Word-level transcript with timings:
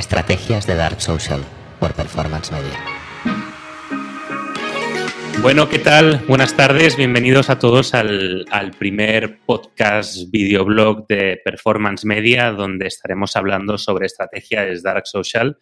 Estrategias 0.00 0.66
de 0.66 0.76
Dark 0.76 1.02
Social 1.02 1.44
por 1.78 1.92
Performance 1.92 2.50
Media. 2.50 2.72
Bueno, 5.42 5.68
¿qué 5.68 5.78
tal? 5.78 6.24
Buenas 6.26 6.56
tardes, 6.56 6.96
bienvenidos 6.96 7.50
a 7.50 7.58
todos 7.58 7.92
al, 7.92 8.46
primer 8.78 9.40
podcast 9.44 10.30
videoblog 10.30 11.06
de 11.06 11.38
Performance 11.44 12.06
Media, 12.06 12.50
donde 12.50 12.86
estaremos 12.86 13.36
hablando 13.36 13.76
sobre 13.76 14.06
estrategias 14.06 14.82
Dark 14.82 15.06
Social. 15.06 15.58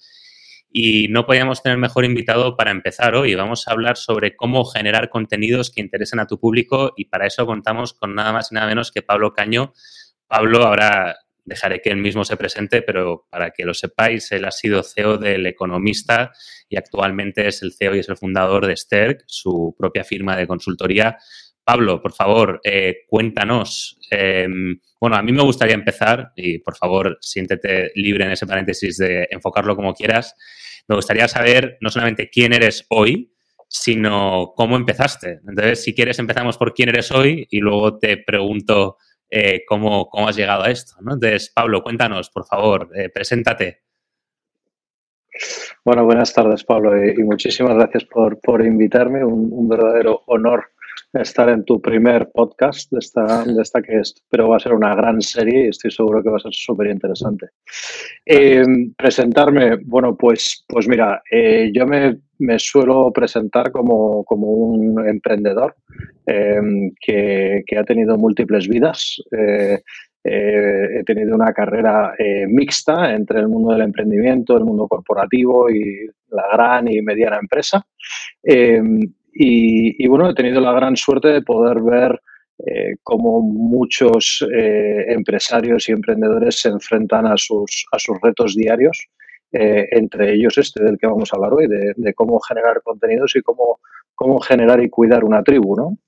Y 0.70 1.08
no 1.08 1.26
podíamos 1.26 1.60
tener 1.60 1.76
mejor 1.76 2.04
invitado 2.04 2.56
para 2.56 2.70
empezar 2.70 3.16
hoy. 3.16 3.34
Vamos 3.34 3.66
a 3.66 3.72
hablar 3.72 3.96
sobre 3.96 4.36
cómo 4.36 4.64
generar 4.64 5.10
contenidos 5.10 5.70
que 5.70 5.80
interesen 5.80 6.20
a 6.20 6.28
tu 6.28 6.38
público 6.38 6.92
y 6.96 7.06
para 7.06 7.26
eso 7.26 7.44
contamos 7.44 7.92
con 7.92 8.14
nada 8.14 8.32
más 8.32 8.52
y 8.52 8.54
nada 8.54 8.68
menos 8.68 8.92
que 8.92 9.02
Pablo 9.02 9.32
Caño. 9.32 9.72
Pablo 10.28 10.64
ahora 10.64 11.16
dejaré 11.48 11.80
que 11.80 11.90
él 11.90 11.96
mismo 11.96 12.24
se 12.24 12.36
presente, 12.36 12.82
pero 12.82 13.26
para 13.30 13.50
que 13.50 13.64
lo 13.64 13.74
sepáis, 13.74 14.30
él 14.32 14.44
ha 14.44 14.50
sido 14.50 14.82
CEO 14.82 15.16
del 15.16 15.46
Economista 15.46 16.30
y 16.68 16.76
actualmente 16.76 17.48
es 17.48 17.62
el 17.62 17.72
CEO 17.72 17.96
y 17.96 18.00
es 18.00 18.08
el 18.08 18.16
fundador 18.16 18.66
de 18.66 18.76
Sterk, 18.76 19.24
su 19.26 19.74
propia 19.76 20.04
firma 20.04 20.36
de 20.36 20.46
consultoría. 20.46 21.16
Pablo, 21.64 22.00
por 22.00 22.12
favor, 22.12 22.60
eh, 22.64 23.04
cuéntanos. 23.08 23.98
Em, 24.10 24.78
bueno, 25.00 25.16
a 25.16 25.22
mí 25.22 25.32
me 25.32 25.42
gustaría 25.42 25.74
empezar, 25.74 26.32
y 26.36 26.58
por 26.58 26.76
favor, 26.76 27.18
siéntete 27.20 27.92
libre 27.94 28.24
en 28.24 28.32
ese 28.32 28.46
paréntesis 28.46 28.96
de 28.98 29.28
enfocarlo 29.30 29.76
como 29.76 29.94
quieras. 29.94 30.34
Me 30.86 30.96
gustaría 30.96 31.28
saber 31.28 31.76
no 31.80 31.90
solamente 31.90 32.30
quién 32.30 32.52
eres 32.52 32.86
hoy, 32.88 33.32
sino 33.68 34.54
cómo 34.56 34.76
empezaste. 34.76 35.40
Entonces, 35.46 35.84
si 35.84 35.94
quieres, 35.94 36.18
empezamos 36.18 36.56
por 36.56 36.72
quién 36.72 36.88
eres 36.88 37.12
hoy 37.12 37.46
y 37.50 37.58
luego 37.58 37.98
te 37.98 38.16
pregunto 38.16 38.96
eh, 39.30 39.64
cómo, 39.66 40.10
has 40.26 40.36
llegado 40.36 40.64
a 40.64 40.70
esto. 40.70 40.94
Entonces, 41.00 41.50
Pablo, 41.54 41.82
cuéntanos, 41.82 42.30
por 42.30 42.46
favor, 42.46 42.90
eh, 42.94 43.08
preséntate. 43.08 43.82
Bueno, 45.84 46.04
buenas 46.04 46.32
tardes, 46.32 46.64
Pablo, 46.64 46.96
y, 47.04 47.22
muchísimas 47.22 47.74
gracias 47.74 48.04
por, 48.04 48.64
invitarme. 48.64 49.24
Un, 49.24 49.68
verdadero 49.68 50.22
honor 50.26 50.72
estar 51.12 51.48
en 51.48 51.64
tu 51.64 51.80
primer 51.80 52.30
podcast 52.32 52.90
de 52.92 52.98
esta, 52.98 53.44
de 53.44 53.62
esta 53.62 53.80
que 53.82 53.98
es, 53.98 54.14
pero 54.28 54.48
va 54.48 54.56
a 54.56 54.60
ser 54.60 54.74
una 54.74 54.94
gran 54.94 55.20
serie 55.20 55.66
y 55.66 55.68
estoy 55.68 55.90
seguro 55.90 56.22
que 56.22 56.30
va 56.30 56.36
a 56.36 56.40
ser 56.40 56.52
súper 56.52 56.88
interesante. 56.88 57.48
Eh, 58.26 58.64
presentarme, 58.96 59.76
bueno, 59.84 60.16
pues, 60.16 60.64
pues 60.68 60.86
mira, 60.86 61.22
yo 61.72 61.86
me 61.86 62.18
me 62.38 62.58
suelo 62.58 63.10
presentar 63.12 63.70
como, 63.72 64.24
un 64.28 65.06
emprendedor 65.08 65.76
eh, 66.26 66.60
que, 67.00 67.64
ha 67.78 67.84
tenido 67.84 68.16
múltiples 68.16 68.68
vidas. 68.68 69.20
Eh, 69.32 69.80
eh, 70.24 71.00
he 71.00 71.04
tenido 71.04 71.34
una 71.34 71.52
carrera 71.52 72.12
mixta 72.48 73.14
entre 73.14 73.40
el 73.40 73.48
mundo 73.48 73.72
del 73.72 73.82
emprendimiento, 73.82 74.56
el 74.56 74.64
mundo 74.64 74.86
corporativo 74.86 75.70
y 75.70 76.06
la 76.30 76.44
gran 76.52 76.88
y 76.88 77.00
mediana 77.02 77.38
empresa. 77.38 77.86
Y, 79.32 80.06
bueno, 80.08 80.28
he 80.28 80.34
tenido 80.34 80.60
la 80.60 80.72
gran 80.72 80.96
suerte 80.96 81.28
de 81.28 81.42
poder 81.42 81.80
ver 81.80 82.20
cómo 83.04 83.40
muchos 83.40 84.44
empresarios 84.50 85.88
y 85.88 85.92
emprendedores 85.92 86.60
se 86.60 86.70
enfrentan 86.70 87.26
a 87.26 87.36
sus, 87.36 87.86
a 87.92 87.98
sus 88.00 88.20
retos 88.20 88.56
diarios 88.56 88.98
eh, 89.50 89.88
entre 89.92 90.34
ellos 90.34 90.58
este 90.58 90.84
del 90.84 90.98
que 90.98 91.06
vamos 91.06 91.32
a 91.32 91.36
hablar 91.36 91.54
hoy, 91.54 91.66
de, 91.68 92.14
cómo 92.14 92.38
generar 92.38 92.82
contenidos 92.82 93.34
y 93.34 93.40
cómo, 93.40 93.80
cómo 94.14 94.40
generar 94.40 94.82
y 94.82 94.90
cuidar 94.90 95.24
una 95.24 95.42
tribu, 95.42 95.74
¿no? 95.74 95.98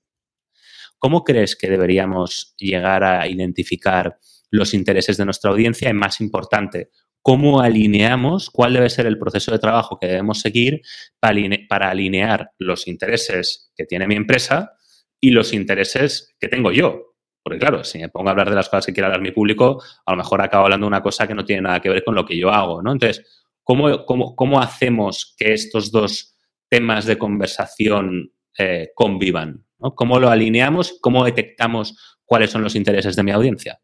¿Cómo 0.99 1.23
crees 1.23 1.55
que 1.55 1.67
deberíamos 1.67 2.53
llegar 2.57 3.03
a 3.03 3.27
identificar 3.27 4.19
los 4.51 4.75
intereses 4.75 5.17
de 5.17 5.25
nuestra 5.25 5.49
audiencia? 5.49 5.89
Y 5.89 5.93
más 5.93 6.21
importante, 6.21 6.91
¿cómo 7.21 7.61
alineamos 7.61 8.49
cuál 8.49 8.73
debe 8.73 8.89
ser 8.89 9.05
el 9.05 9.19
proceso 9.19 9.51
de 9.51 9.59
trabajo 9.59 9.97
que 9.99 10.07
debemos 10.07 10.39
seguir 10.39 10.81
para 11.19 11.89
alinear 11.89 12.51
los 12.57 12.87
intereses 12.87 13.71
que 13.75 13.85
tiene 13.85 14.07
mi 14.07 14.15
empresa 14.15 14.73
y 15.19 15.31
los 15.31 15.53
intereses 15.53 16.35
que 16.39 16.47
tengo 16.47 16.71
yo? 16.71 17.15
Porque 17.43 17.59
claro, 17.59 17.83
si 17.83 17.99
me 17.99 18.09
pongo 18.09 18.29
a 18.29 18.31
hablar 18.31 18.49
de 18.49 18.55
las 18.55 18.69
cosas 18.69 18.85
que 18.85 18.93
quiere 18.93 19.07
hablar 19.07 19.21
mi 19.21 19.31
público, 19.31 19.81
a 20.05 20.11
lo 20.11 20.17
mejor 20.17 20.41
acabo 20.41 20.65
hablando 20.65 20.85
de 20.85 20.89
una 20.89 21.01
cosa 21.01 21.27
que 21.27 21.33
no 21.33 21.45
tiene 21.45 21.63
nada 21.63 21.79
que 21.79 21.89
ver 21.89 22.03
con 22.03 22.15
lo 22.15 22.25
que 22.25 22.37
yo 22.37 22.51
hago, 22.51 22.81
¿no? 22.81 22.91
Entonces, 22.91 23.25
¿cómo, 23.63 24.05
cómo, 24.05 24.59
hacemos 24.59 25.33
que 25.37 25.53
estos 25.53 25.91
dos 25.91 26.37
temas 26.69 27.05
de 27.05 27.17
conversación 27.17 28.31
eh, 28.57 28.91
convivan? 28.95 29.65
¿Cómo 29.95 30.19
lo 30.19 30.29
alineamos? 30.29 30.97
¿Cómo 31.01 31.25
detectamos 31.25 32.19
cuáles 32.25 32.51
son 32.51 32.61
los 32.61 32.75
intereses 32.75 33.15
de 33.15 33.23
mi 33.23 33.31
audiencia? 33.31 33.79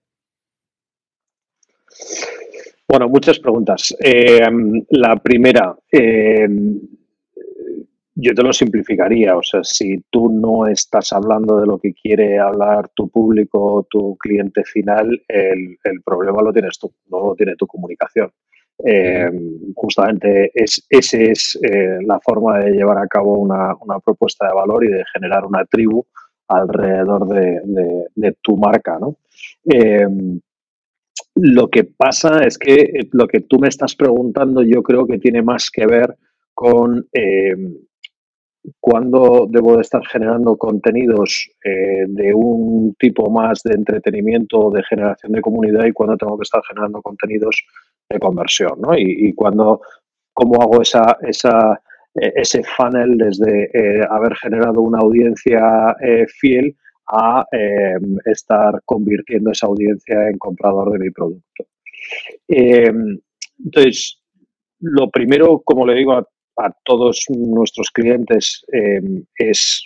Bueno, 2.89 3.09
muchas 3.09 3.37
preguntas. 3.39 3.93
Eh, 3.99 4.47
la 4.91 5.17
primera, 5.17 5.75
eh, 5.91 6.47
yo 8.15 8.33
te 8.33 8.41
lo 8.41 8.53
simplificaría, 8.53 9.35
o 9.35 9.43
sea, 9.43 9.61
si 9.63 10.03
tú 10.09 10.31
no 10.31 10.67
estás 10.67 11.11
hablando 11.11 11.59
de 11.59 11.67
lo 11.67 11.77
que 11.79 11.93
quiere 11.93 12.39
hablar 12.39 12.89
tu 12.95 13.09
público, 13.09 13.85
tu 13.89 14.17
cliente 14.17 14.63
final, 14.63 15.21
el, 15.27 15.77
problema 16.03 16.41
lo 16.41 16.53
tienes 16.53 16.79
tú, 16.79 16.93
no 17.11 17.27
lo 17.27 17.35
tiene 17.35 17.55
tu 17.57 17.67
comunicación. 17.67 18.31
Eh, 18.83 19.29
justamente 19.75 20.51
es, 20.53 20.85
esa 20.89 21.17
es 21.17 21.59
eh, 21.61 21.97
la 22.05 22.19
forma 22.21 22.59
de 22.59 22.71
llevar 22.71 22.99
a 22.99 23.07
cabo 23.07 23.33
una, 23.37 23.75
propuesta 24.03 24.47
de 24.47 24.53
valor 24.53 24.85
y 24.85 24.89
de 24.89 25.03
generar 25.13 25.45
una 25.45 25.65
tribu 25.65 26.05
alrededor 26.47 27.27
de, 27.27 28.37
tu 28.41 28.55
marca. 28.55 28.97
¿no? 28.97 29.17
Eh, 29.65 30.07
lo 31.35 31.69
que 31.69 31.83
pasa 31.83 32.43
es 32.45 32.57
que 32.57 33.07
lo 33.11 33.27
que 33.27 33.41
tú 33.41 33.59
me 33.59 33.67
estás 33.67 33.95
preguntando 33.95 34.61
yo 34.63 34.83
creo 34.83 35.05
que 35.07 35.19
tiene 35.19 35.41
más 35.41 35.69
que 35.71 35.85
ver 35.85 36.15
con 36.53 37.07
cuándo 38.79 39.47
debo 39.49 39.75
de 39.75 39.81
estar 39.81 40.05
generando 40.07 40.57
contenidos 40.57 41.49
eh, 41.63 42.05
de 42.07 42.33
un 42.33 42.95
tipo 42.99 43.29
más 43.29 43.63
de 43.63 43.75
entretenimiento 43.75 44.69
de 44.71 44.83
generación 44.83 45.31
de 45.31 45.41
comunidad 45.41 45.85
y 45.85 45.93
cuándo 45.93 46.17
tengo 46.17 46.37
que 46.37 46.43
estar 46.43 46.61
generando 46.67 47.01
contenidos 47.01 47.63
de 48.09 48.19
conversión, 48.19 48.79
¿no? 48.79 48.97
Y, 48.97 49.33
cuando, 49.33 49.81
cómo 50.33 50.61
hago 50.61 50.81
esa, 50.81 51.17
esa, 51.21 51.81
eh, 52.15 52.33
ese 52.35 52.63
funnel 52.63 53.17
desde 53.17 53.65
eh, 53.73 54.01
haber 54.09 54.35
generado 54.35 54.81
una 54.81 54.99
audiencia 54.99 55.95
fiel 56.39 56.75
a 57.07 57.45
estar 58.25 58.81
convirtiendo 58.85 59.51
esa 59.51 59.67
audiencia 59.67 60.29
en 60.29 60.37
comprador 60.37 60.91
de 60.91 60.99
mi 60.99 61.11
producto. 61.11 61.65
entonces, 62.47 64.21
lo 64.79 65.09
primero, 65.09 65.59
como 65.59 65.85
le 65.85 65.95
digo 65.95 66.13
a 66.13 66.71
todos 66.83 67.25
nuestros 67.29 67.91
clientes 67.91 68.65
eh, 68.73 69.01
es, 69.37 69.83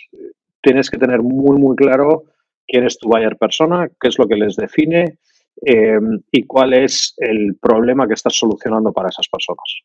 tienes 0.62 0.90
que 0.90 0.98
tener 0.98 1.20
muy, 1.20 1.58
muy 1.58 1.76
claro 1.76 2.24
quién 2.66 2.84
es 2.84 2.98
tu 2.98 3.08
buyer 3.08 3.36
persona, 3.36 3.88
qué 4.00 4.08
es 4.08 4.18
lo 4.18 4.26
que 4.26 4.36
les 4.36 4.56
define 4.56 5.18
y 5.64 6.42
cuál 6.44 6.72
es 6.72 7.14
el 7.18 7.56
problema 7.60 8.08
que 8.08 8.14
estás 8.14 8.34
solucionando 8.34 8.92
para 8.92 9.10
esas 9.10 9.28
personas. 9.28 9.82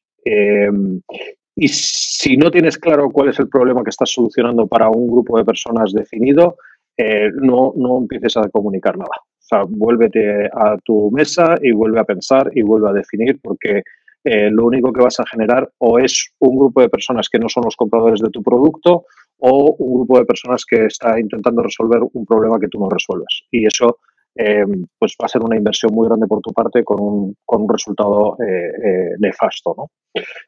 Y 1.55 1.67
si 1.67 2.37
no 2.37 2.49
tienes 2.49 2.77
claro 2.77 3.11
cuál 3.11 3.29
es 3.29 3.39
el 3.39 3.49
problema 3.49 3.83
que 3.83 3.91
estás 3.91 4.11
solucionando 4.11 4.65
para 4.65 4.89
un 4.89 5.07
grupo 5.07 5.37
de 5.37 5.45
personas 5.45 5.91
definido, 5.93 6.55
no, 6.97 7.73
no 7.75 7.97
empieces 7.99 8.37
a 8.37 8.49
comunicar 8.49 8.97
nada. 8.97 9.11
O 9.21 9.43
sea, 9.47 9.63
vuélvete 9.67 10.47
a 10.47 10.77
tu 10.83 11.09
mesa 11.11 11.55
y 11.61 11.71
vuelve 11.71 11.99
a 11.99 12.03
pensar 12.03 12.51
y 12.53 12.61
vuelve 12.61 12.89
a 12.89 12.93
definir 12.93 13.39
porque 13.41 13.81
eh, 14.29 14.49
lo 14.51 14.65
único 14.65 14.91
que 14.91 15.01
vas 15.01 15.17
a 15.21 15.25
generar 15.25 15.71
o 15.77 15.99
es 15.99 16.33
un 16.39 16.57
grupo 16.57 16.81
de 16.81 16.89
personas 16.89 17.29
que 17.29 17.39
no 17.39 17.47
son 17.47 17.63
los 17.63 17.77
compradores 17.77 18.19
de 18.19 18.29
tu 18.29 18.43
producto 18.43 19.05
o 19.37 19.75
un 19.79 19.93
grupo 19.99 20.19
de 20.19 20.25
personas 20.25 20.65
que 20.65 20.87
está 20.87 21.17
intentando 21.17 21.63
resolver 21.63 22.01
un 22.11 22.25
problema 22.25 22.59
que 22.59 22.67
tú 22.67 22.77
no 22.77 22.89
resuelves. 22.89 23.43
Y 23.51 23.65
eso 23.65 23.99
eh, 24.35 24.65
pues 24.99 25.15
va 25.21 25.27
a 25.27 25.29
ser 25.29 25.43
una 25.43 25.55
inversión 25.55 25.93
muy 25.93 26.09
grande 26.09 26.27
por 26.27 26.41
tu 26.41 26.51
parte 26.51 26.83
con 26.83 26.99
un, 26.99 27.35
con 27.45 27.61
un 27.61 27.69
resultado 27.69 28.35
eh, 28.45 29.15
nefasto. 29.19 29.73
¿no? 29.77 29.91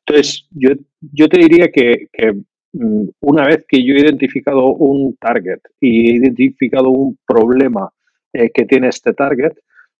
Entonces, 0.06 0.46
yo, 0.52 0.72
yo 1.14 1.30
te 1.30 1.40
diría 1.40 1.70
que, 1.72 2.08
una 2.72 3.46
vez 3.46 3.66
que 3.68 3.84
yo 3.84 3.96
he 3.96 4.02
identificado 4.02 4.68
un 4.74 5.16
target 5.16 5.60
y 5.80 6.10
he 6.12 6.16
identificado 6.16 6.90
un 6.90 7.18
problema 7.26 7.90
que 8.32 8.66
tiene 8.66 8.90
este 8.90 9.14
target, 9.14 9.54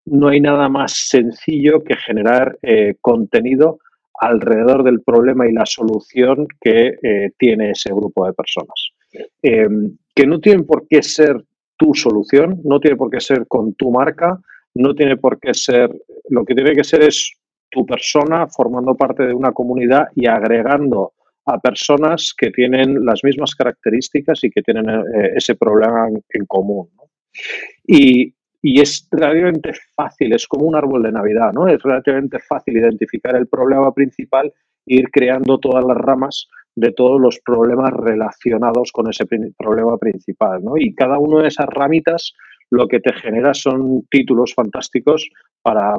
no 0.10 0.28
hay 0.28 0.42
nada 0.42 0.70
más 0.70 0.94
sencillo 1.08 1.84
que 1.84 1.96
generar 1.96 2.58
eh, 2.62 2.96
contenido 3.02 3.80
alrededor 4.20 4.84
del 4.84 5.02
problema 5.02 5.48
y 5.48 5.54
la 5.54 5.66
solución 5.66 6.48
que 6.60 6.98
eh, 7.02 7.32
tiene 7.38 7.72
ese 7.72 7.90
grupo 7.94 8.26
de 8.26 8.34
personas. 8.34 8.90
Em, 9.42 9.98
que 10.14 10.28
no 10.28 10.40
tienen 10.40 10.66
por 10.66 10.88
qué 10.88 11.02
ser 11.02 11.42
tu 11.78 11.94
solución, 11.94 12.60
no 12.64 12.80
tiene 12.80 12.98
por 12.98 13.10
qué 13.10 13.22
ser 13.22 13.48
con 13.48 13.74
tu 13.76 13.92
marca, 13.92 14.38
no 14.76 14.94
tiene 14.94 15.16
por 15.16 15.40
qué 15.40 15.54
ser, 15.54 15.90
lo 16.30 16.44
que 16.44 16.54
tiene 16.54 16.74
que 16.74 16.84
ser 16.84 17.04
es 17.04 17.34
tu 17.70 17.86
persona 17.86 18.48
formando 18.48 18.96
parte 18.96 19.26
de 19.26 19.34
una 19.34 19.52
comunidad 19.52 20.08
y 20.16 20.28
agregando 20.28 21.14
a 21.54 21.60
personas 21.60 22.34
que 22.38 22.52
tienen 22.52 23.06
las 23.06 23.24
mismas 23.24 23.56
características 23.56 24.44
y 24.44 24.50
que 24.50 24.62
tienen 24.62 24.90
eh, 24.90 25.32
ese 25.36 25.56
problema 25.56 26.08
en, 26.30 26.46
común. 26.46 26.90
Y 27.86 28.34
y 28.62 28.82
es 28.82 29.08
relativamente 29.12 29.72
fácil, 29.96 30.34
es 30.34 30.46
como 30.46 30.66
un 30.66 30.76
árbol 30.76 31.04
de 31.04 31.12
Navidad, 31.12 31.54
¿no? 31.54 31.68
Es 31.68 31.82
relativamente 31.82 32.40
fácil 32.40 32.78
identificar 32.78 33.36
el 33.36 33.48
problema 33.48 33.94
principal 33.94 34.52
e 34.86 34.96
ir 34.96 35.10
creando 35.12 35.60
todas 35.60 35.86
las 35.86 35.98
ramas 35.98 36.48
de 36.76 36.92
todos 36.92 37.20
los 37.22 37.40
problemas 37.40 37.92
relacionados 37.92 38.92
con 38.92 39.10
ese 39.10 39.26
problema 39.58 39.98
principal, 39.98 40.64
¿no? 40.64 40.74
Y 40.78 40.94
cada 40.94 41.20
una 41.20 41.42
de 41.42 41.48
esas 41.48 41.68
ramitas 41.68 42.34
lo 42.70 42.88
que 42.88 43.00
te 43.00 43.14
genera 43.14 43.54
son 43.54 44.04
títulos 44.10 44.54
fantásticos 44.54 45.30
para 45.62 45.96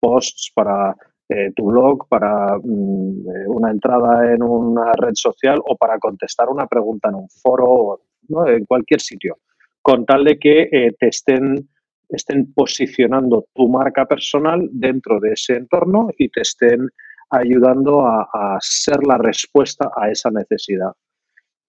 posts, 0.00 0.52
para 0.54 0.94
eh, 1.28 1.52
tu 1.56 1.66
blog, 1.66 2.06
para 2.08 2.58
mm, 2.58 3.28
eh, 3.28 3.46
una 3.48 3.70
entrada 3.70 4.32
en 4.32 4.42
una 4.42 4.92
red 4.92 5.14
social 5.14 5.58
o 5.64 5.76
para 5.76 5.98
contestar 5.98 6.48
una 6.48 6.66
pregunta 6.66 7.08
en 7.08 7.14
un 7.16 7.28
foro, 7.28 8.00
¿no? 8.28 8.46
en 8.46 8.64
cualquier 8.66 9.00
sitio, 9.00 9.38
con 9.80 10.04
tal 10.04 10.24
de 10.24 10.38
que 10.38 10.68
eh, 10.70 10.94
te 10.98 11.08
estén 11.08 11.68
estén 12.08 12.52
posicionando 12.52 13.46
tu 13.54 13.68
marca 13.68 14.06
personal 14.06 14.68
dentro 14.72 15.18
de 15.20 15.32
ese 15.32 15.54
entorno 15.54 16.08
y 16.18 16.28
te 16.28 16.42
estén 16.42 16.88
ayudando 17.30 18.06
a, 18.06 18.58
ser 18.60 18.98
la 19.06 19.18
respuesta 19.18 19.90
a 19.96 20.10
esa 20.10 20.30
necesidad. 20.30 20.92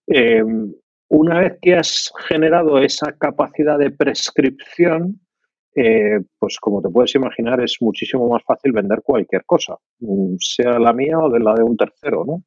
Em, 0.07 0.73
una 1.09 1.39
vez 1.39 1.57
que 1.61 1.75
has 1.75 2.11
generado 2.27 2.77
esa 2.79 3.13
capacidad 3.13 3.79
de 3.79 3.91
prescripción, 3.91 5.19
eh, 5.75 6.21
pues 6.39 6.57
como 6.57 6.81
te 6.81 6.89
puedes 6.89 7.13
imaginar, 7.15 7.61
es 7.61 7.77
muchísimo 7.81 8.29
más 8.29 8.41
fácil 8.43 8.71
vender 8.71 9.01
cualquier 9.03 9.43
cosa, 9.45 9.75
mm, 9.99 10.35
sea 10.39 10.79
la 10.79 10.93
mía 10.93 11.19
o 11.19 11.29
de 11.29 11.39
la 11.39 11.53
de 11.53 11.63
un 11.63 11.75
tercero, 11.75 12.23
¿no? 12.25 12.43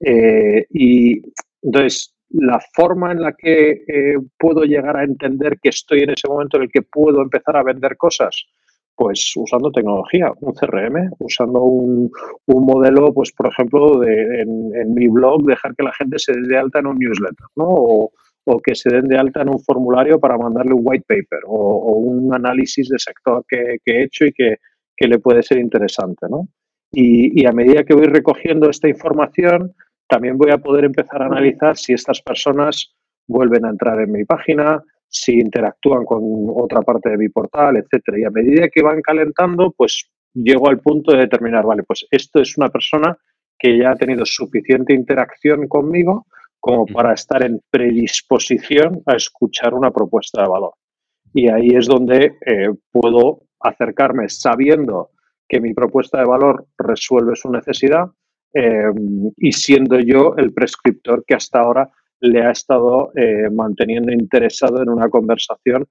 Eh, 0.00 0.66
y 0.70 1.22
entonces, 1.62 2.14
la 2.28 2.60
forma 2.74 3.12
en 3.12 3.22
la 3.22 3.32
que 3.32 3.70
eh, 3.88 4.18
puedo 4.38 4.64
llegar 4.64 4.96
a 4.96 5.04
entender 5.04 5.58
que 5.62 5.70
estoy 5.70 6.00
en 6.00 6.10
ese 6.10 6.28
momento 6.28 6.58
en 6.58 6.64
el 6.64 6.70
que 6.70 6.82
puedo 6.82 7.22
empezar 7.22 7.56
a 7.56 7.62
vender 7.62 7.96
cosas, 7.96 8.44
pues 8.94 9.32
usando 9.36 9.70
tecnología, 9.70 10.32
un 10.40 10.52
CRM, 10.52 11.12
usando 11.18 11.62
un, 11.62 12.10
modelo, 12.46 13.12
pues 13.12 13.32
por 13.32 13.48
ejemplo, 13.48 14.02
en, 14.04 14.94
mi 14.94 15.08
blog, 15.08 15.44
dejar 15.44 15.74
que 15.74 15.84
la 15.84 15.92
gente 15.92 16.18
se 16.18 16.32
dé 16.32 16.58
alta 16.58 16.80
en 16.80 16.86
un 16.88 16.98
newsletter, 16.98 17.46
¿no? 17.56 18.10
Que 18.64 18.74
se 18.74 18.90
den 18.90 19.08
de 19.08 19.18
alta 19.18 19.42
en 19.42 19.48
un 19.48 19.60
formulario 19.60 20.20
para 20.20 20.38
mandarle 20.38 20.74
un 20.74 20.82
white 20.84 21.04
paper 21.06 21.40
o, 21.46 21.96
un 21.98 22.32
análisis 22.32 22.88
de 22.88 22.98
sector 22.98 23.44
que, 23.48 23.78
he 23.84 24.02
hecho 24.02 24.24
y 24.24 24.32
que, 24.32 24.56
le 24.98 25.18
puede 25.18 25.42
ser 25.42 25.58
interesante, 25.58 26.26
¿no? 26.30 26.48
Y, 26.92 27.42
y 27.42 27.46
a 27.46 27.52
medida 27.52 27.84
que 27.84 27.94
voy 27.94 28.06
recogiendo 28.06 28.70
esta 28.70 28.88
información, 28.88 29.74
también 30.08 30.38
voy 30.38 30.50
a 30.52 30.58
poder 30.58 30.84
empezar 30.84 31.22
a 31.22 31.26
analizar 31.26 31.76
si 31.76 31.92
estas 31.92 32.22
personas 32.22 32.94
vuelven 33.26 33.64
a 33.64 33.70
entrar 33.70 34.00
en 34.00 34.12
mi 34.12 34.24
página, 34.24 34.82
si 35.08 35.32
interactúan 35.38 36.04
con 36.04 36.22
otra 36.54 36.82
parte 36.82 37.10
de 37.10 37.18
mi 37.18 37.28
portal, 37.28 37.76
etcétera. 37.76 38.18
Y 38.18 38.24
a 38.24 38.30
medida 38.30 38.68
que 38.68 38.82
van 38.82 39.00
calentando, 39.02 39.72
pues 39.76 40.08
llego 40.32 40.68
al 40.68 40.78
punto 40.78 41.12
de 41.12 41.18
determinar, 41.18 41.64
vale, 41.64 41.82
pues 41.82 42.06
esto 42.10 42.40
es 42.40 42.56
una 42.56 42.68
persona 42.68 43.16
que 43.58 43.78
ya 43.78 43.90
ha 43.90 43.96
tenido 43.96 44.24
suficiente 44.24 44.92
interacción 44.94 45.66
conmigo 45.66 46.26
como 46.66 46.86
para 46.86 47.14
estar 47.14 47.44
en 47.44 47.60
predisposición 47.70 49.02
a 49.06 49.14
escuchar 49.14 49.74
una 49.74 49.90
propuesta 49.90 50.42
de 50.42 50.48
valor. 50.48 50.74
Y 51.32 51.48
ahí 51.48 51.68
es 51.68 51.86
donde 51.86 52.34
eh, 52.44 52.68
puedo 52.90 53.42
acercarme 53.60 54.28
sabiendo 54.28 55.10
que 55.48 55.60
mi 55.60 55.74
propuesta 55.74 56.18
de 56.18 56.26
valor 56.26 56.66
resuelve 56.78 57.36
su 57.36 57.50
necesidad, 57.50 58.10
Em, 58.58 59.30
y 59.36 59.52
siendo 59.52 59.98
yo 60.00 60.34
el 60.38 60.54
prescriptor 60.54 61.26
que 61.26 61.34
hasta 61.34 61.60
ahora 61.60 61.90
le 62.20 62.40
ha 62.42 62.52
estado 62.52 63.12
eh, 63.14 63.50
manteniendo 63.52 64.10
interesado 64.10 64.80
en 64.82 64.88
una 64.88 65.10
conversación 65.10 65.86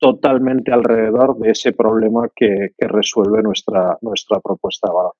totalmente 0.00 0.72
alrededor 0.72 1.38
de 1.38 1.50
ese 1.52 1.72
problema 1.72 2.28
que, 2.34 2.72
resuelve 2.76 3.40
nuestra, 3.40 3.96
nuestra 4.00 4.40
propuesta 4.40 4.88
de 4.88 4.94
valor. 4.94 5.12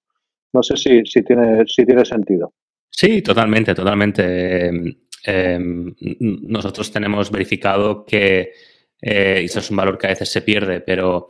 No 0.52 0.60
sé 0.64 0.76
si, 0.76 1.04
si, 1.04 1.22
tiene, 1.22 1.64
si 1.68 1.86
tiene 1.86 2.04
sentido. 2.04 2.52
Sí, 2.90 3.22
totalmente, 3.22 3.74
totalmente. 3.74 4.66
Em, 4.68 4.94
em, 5.24 5.94
nosotros 6.20 6.90
tenemos 6.90 7.30
verificado 7.30 8.04
que, 8.04 8.52
eh, 9.00 9.42
eso 9.44 9.60
es 9.60 9.70
un 9.70 9.76
valor 9.76 9.98
que 9.98 10.06
a 10.06 10.10
veces 10.10 10.28
se 10.30 10.42
pierde, 10.42 10.80
pero 10.80 11.28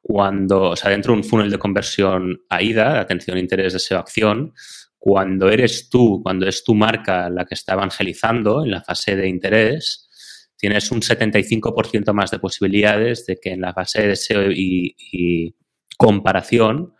cuando, 0.00 0.70
o 0.70 0.76
sea, 0.76 0.90
dentro 0.90 1.12
de 1.12 1.18
un 1.18 1.24
funnel 1.24 1.50
de 1.50 1.58
conversión 1.58 2.42
AIDA, 2.48 3.00
atención, 3.00 3.38
interés, 3.38 3.74
deseo, 3.74 3.98
acción, 3.98 4.54
cuando 4.98 5.48
eres 5.50 5.88
tú, 5.90 6.20
cuando 6.22 6.46
es 6.46 6.64
tu 6.64 6.74
marca 6.74 7.28
la 7.30 7.44
que 7.44 7.54
está 7.54 7.74
evangelizando 7.74 8.64
en 8.64 8.70
la 8.70 8.82
fase 8.82 9.16
de 9.16 9.28
interés, 9.28 10.08
tienes 10.56 10.90
un 10.90 11.00
75% 11.00 12.12
más 12.12 12.30
de 12.30 12.38
posibilidades 12.38 13.24
de 13.26 13.38
que 13.38 13.52
en 13.52 13.62
la 13.62 13.72
fase 13.72 14.02
de 14.02 14.08
deseo 14.08 14.50
y, 14.52 15.54
comparación, 15.96 16.94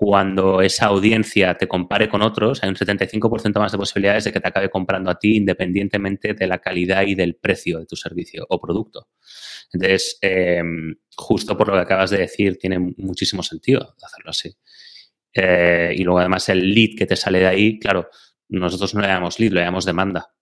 cuando 0.00 0.62
esa 0.62 0.86
audiencia 0.86 1.56
te 1.56 1.66
compare 1.66 2.08
con 2.08 2.22
otros, 2.22 2.62
hay 2.62 2.68
un 2.68 2.76
75% 2.76 3.58
más 3.58 3.72
de 3.72 3.78
posibilidades 3.78 4.22
de 4.22 4.32
que 4.32 4.38
te 4.38 4.46
acabe 4.46 4.70
comprando 4.70 5.10
a 5.10 5.18
ti 5.18 5.34
independientemente 5.34 6.34
de 6.34 6.46
la 6.46 6.58
calidad 6.58 7.02
y 7.02 7.16
del 7.16 7.34
precio 7.34 7.80
de 7.80 7.86
tu 7.86 7.96
servicio 7.96 8.46
o 8.48 8.60
producto. 8.60 9.08
Entonces, 9.72 10.16
em, 10.20 10.94
justo 11.16 11.56
por 11.56 11.66
lo 11.66 11.74
que 11.74 11.80
acabas 11.80 12.10
de 12.10 12.18
decir, 12.18 12.58
tiene 12.58 12.78
muchísimo 12.78 13.42
sentido 13.42 13.96
hacerlo 14.00 14.30
así. 14.30 14.56
Eh, 15.34 15.92
y 15.96 16.04
luego 16.04 16.20
además 16.20 16.48
el 16.48 16.72
lead 16.72 16.90
que 16.96 17.06
te 17.06 17.16
sale 17.16 17.40
de 17.40 17.48
ahí, 17.48 17.80
claro, 17.80 18.08
nosotros 18.50 18.94
no 18.94 19.00
le 19.00 19.08
llamamos 19.08 19.40
lead, 19.40 19.50
le 19.50 19.62
llamamos 19.62 19.84
demanda, 19.84 20.32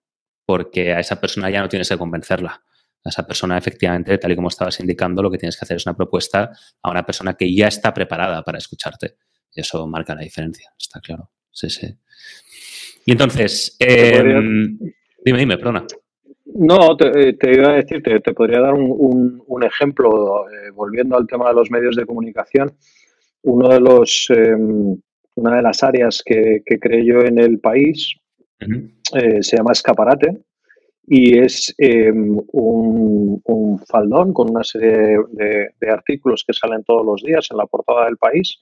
porque 0.45 0.93
a 0.93 1.01
esa 1.01 1.19
persona 1.19 1.49
ya 1.49 1.63
no 1.63 1.71
tienes 1.71 1.89
que 1.89 1.97
convencerla. 1.97 2.63
A 3.05 3.09
esa 3.09 3.27
persona, 3.27 3.57
efectivamente, 3.57 4.19
tal 4.19 4.33
y 4.33 4.37
como 4.37 4.49
estabas 4.49 4.79
indicando, 4.81 5.23
lo 5.23 5.31
que 5.31 5.39
tienes 5.39 5.57
que 5.57 5.65
hacer 5.65 5.79
es 5.79 5.87
una 5.87 5.97
propuesta 5.97 6.53
a 6.83 6.91
una 6.91 7.07
persona 7.07 7.33
que 7.33 7.55
ya 7.55 7.69
está 7.69 7.95
preparada 7.95 8.43
para 8.43 8.59
escucharte. 8.59 9.17
Eso 9.57 9.87
marca 9.87 10.15
la 10.15 10.21
diferencia, 10.21 10.71
está 10.79 11.01
claro. 11.01 11.31
Sí, 11.51 11.71
sí. 11.71 11.87
Y 13.07 13.13
entonces, 13.13 13.77
em, 13.81 14.79
dime, 15.25 15.39
dime, 15.39 15.57
perdona. 15.57 15.87
No, 16.45 16.97
te, 16.97 17.31
eh, 17.31 17.37
iba 17.53 17.71
a 17.71 17.77
decir, 17.77 18.03
te, 18.03 18.21
podría 18.33 18.61
dar 18.61 18.75
un, 18.75 19.63
ejemplo, 19.65 20.49
eh, 20.49 20.71
volviendo 20.73 21.17
al 21.17 21.27
tema 21.27 21.49
de 21.49 21.55
los 21.55 21.71
medios 21.71 21.97
de 21.97 22.07
comunicación 22.07 22.77
uno 23.43 23.69
de 23.69 23.81
los, 23.81 24.27
em, 24.31 24.97
una 25.37 25.57
de 25.57 25.63
las 25.63 25.83
áreas 25.83 26.23
que, 26.25 26.63
que 26.65 26.79
creé 26.79 27.05
yo 27.05 27.21
en 27.21 27.39
el 27.39 27.61
país 27.61 28.15
eh, 28.61 29.43
se 29.43 29.57
llama 29.57 29.73
Escaparate 29.73 30.39
y 31.07 31.39
es 31.39 31.73
em, 31.79 32.37
un, 32.53 33.79
faldón 33.87 34.33
con 34.33 34.51
una 34.51 34.65
serie 34.65 35.19
de, 35.31 35.91
artículos 35.91 36.45
que 36.45 36.53
salen 36.53 36.83
todos 36.83 37.07
los 37.07 37.23
días 37.23 37.47
en 37.51 37.59
la 37.59 37.67
portada 37.67 38.07
del 38.07 38.17
país 38.17 38.59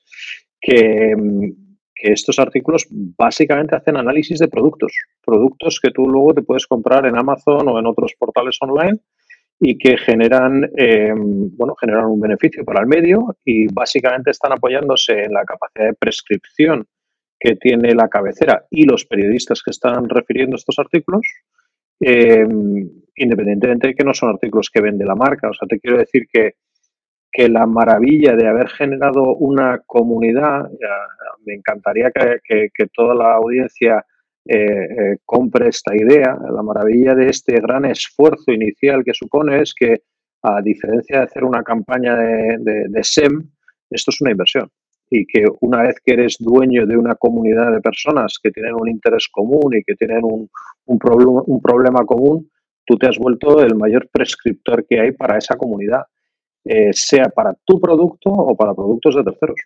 que, 0.65 1.11
em, 1.11 1.55
que 1.95 2.13
estos 2.13 2.39
artículos 2.39 2.87
básicamente 2.91 3.77
hacen 3.77 3.97
análisis 3.97 4.39
de 4.39 4.49
productos, 4.49 4.93
productos 5.25 5.79
que 5.81 5.91
tú 5.91 6.09
luego 6.09 6.35
te 6.35 6.43
puedes 6.43 6.67
comprar 6.67 7.07
en 7.07 7.17
Amazon 7.17 7.69
o 7.69 7.79
en 7.79 7.87
otros 7.87 8.15
portales 8.19 8.57
online 8.61 8.99
y 9.61 9.77
que 9.77 9.97
generan, 9.99 10.71
em, 10.77 11.55
bueno, 11.57 11.75
generan 11.77 12.07
un 12.07 12.21
beneficio 12.21 12.65
para 12.65 12.81
el 12.81 12.87
medio 12.87 13.37
y 13.45 13.67
básicamente 13.73 14.31
están 14.31 14.53
apoyándose 14.53 15.25
en 15.25 15.33
la 15.33 15.45
capacidad 15.45 15.87
de 15.87 15.95
prescripción 15.95 16.87
que 17.39 17.57
tiene 17.57 17.95
la 17.95 18.09
cabecera 18.09 18.65
y 18.71 18.85
los 18.85 19.05
periodistas 19.05 19.63
que 19.63 19.71
están 19.71 20.09
refiriendo 20.09 20.57
estos 20.57 20.79
artículos, 20.79 21.27
em, 22.01 22.89
independientemente 23.17 23.89
de 23.89 23.95
que 23.95 24.05
no 24.05 24.15
son 24.15 24.31
artículos 24.31 24.71
que 24.71 24.81
vende 24.81 25.05
la 25.05 25.15
marca. 25.15 25.51
O 25.51 25.55
sea, 25.55 25.69
te 25.69 25.79
quiero 25.79 25.99
decir 25.99 26.27
que, 26.33 26.55
que 27.35 27.49
la 27.49 27.67
maravilla 27.67 28.37
de 28.37 28.47
haber 28.47 28.69
generado 28.69 29.35
una 29.35 29.83
comunidad, 29.85 30.71
me 31.45 31.55
encantaría 31.55 32.13
que, 32.13 32.69
que 32.73 32.87
toda 32.87 33.13
la 33.13 33.35
audiencia 33.35 34.07
eh, 34.47 34.57
eh, 34.57 35.17
compre 35.25 35.69
esta 35.69 35.97
idea. 35.97 36.39
La 36.55 36.63
maravilla 36.63 37.15
de 37.15 37.29
este 37.29 37.55
gran 37.61 37.87
esfuerzo 37.87 38.53
inicial 38.53 39.03
que 39.05 39.15
supone 39.15 39.63
es 39.63 39.75
que, 39.75 40.03
a 40.43 40.63
diferencia 40.63 41.19
de 41.19 41.25
hacer 41.25 41.45
una 41.45 41.65
campaña 41.65 42.15
de, 42.15 43.03
SEM, 43.03 43.51
esto 43.91 44.11
es 44.11 44.21
una 44.21 44.31
inversión. 44.31 44.71
Y 45.11 45.27
que 45.27 45.45
una 45.61 45.83
vez 45.83 45.97
que 46.05 46.13
eres 46.13 46.37
dueño 46.39 46.87
de 46.87 46.97
una 46.97 47.17
comunidad 47.17 47.73
de 47.73 47.81
personas 47.81 48.39
que 48.41 48.51
tienen 48.51 48.75
un 48.75 48.89
interés 48.89 49.29
común 49.29 49.75
y 49.75 49.83
que 49.83 49.95
tienen 49.95 50.23
un, 50.23 50.49
un, 50.87 50.99
un 51.47 51.63
problema 51.63 52.05
común, 52.05 52.49
tú 52.85 52.97
te 52.97 53.09
has 53.09 53.19
vuelto 53.19 53.61
el 53.61 53.75
mayor 53.75 54.09
prescriptor 54.13 54.87
que 54.87 55.01
hay 55.01 55.13
para 55.13 55.39
esa 55.39 55.57
comunidad, 55.57 56.03
eh, 56.65 56.93
sea 56.93 57.29
para 57.29 57.55
tu 57.65 57.81
producto 57.81 58.31
o 58.31 58.57
para 58.57 58.75
productos 58.75 59.17
de 59.17 59.25
terceros. 59.25 59.57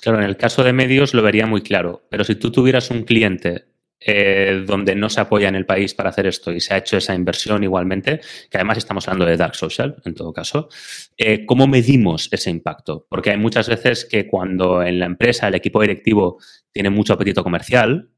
Claro, 0.00 0.18
en 0.18 0.24
el 0.24 0.36
caso 0.36 0.62
de 0.62 0.72
medios 0.72 1.12
lo 1.14 1.22
vería 1.22 1.46
muy 1.46 1.62
claro, 1.62 2.02
pero 2.08 2.24
si 2.24 2.36
tú 2.36 2.52
tuvieras 2.52 2.90
un 2.90 3.02
cliente 3.02 3.64
eh, 4.00 4.62
donde 4.64 4.94
no 4.94 5.08
se 5.10 5.20
apoya 5.20 5.48
en 5.48 5.56
el 5.56 5.66
país 5.66 5.92
para 5.92 6.10
hacer 6.10 6.28
esto 6.28 6.52
y 6.52 6.60
se 6.60 6.72
ha 6.72 6.78
hecho 6.78 6.96
esa 6.96 7.16
inversión 7.16 7.64
igualmente, 7.64 8.20
que 8.48 8.56
además 8.56 8.78
estamos 8.78 9.08
hablando 9.08 9.26
de 9.26 9.36
dark 9.36 9.56
social 9.56 10.00
en 10.04 10.14
todo 10.14 10.32
caso, 10.32 10.68
eh, 11.16 11.44
¿cómo 11.44 11.66
medimos 11.66 12.28
ese 12.32 12.48
impacto? 12.50 13.06
Porque 13.08 13.30
hay 13.30 13.38
muchas 13.38 13.68
veces 13.68 14.04
que 14.04 14.28
cuando 14.28 14.84
en 14.84 15.00
la 15.00 15.06
empresa 15.06 15.48
el 15.48 15.56
equipo 15.56 15.80
directivo 15.80 16.38
tiene 16.70 16.90
mucho 16.90 17.14
apetito 17.14 17.42
comercial, 17.42 18.08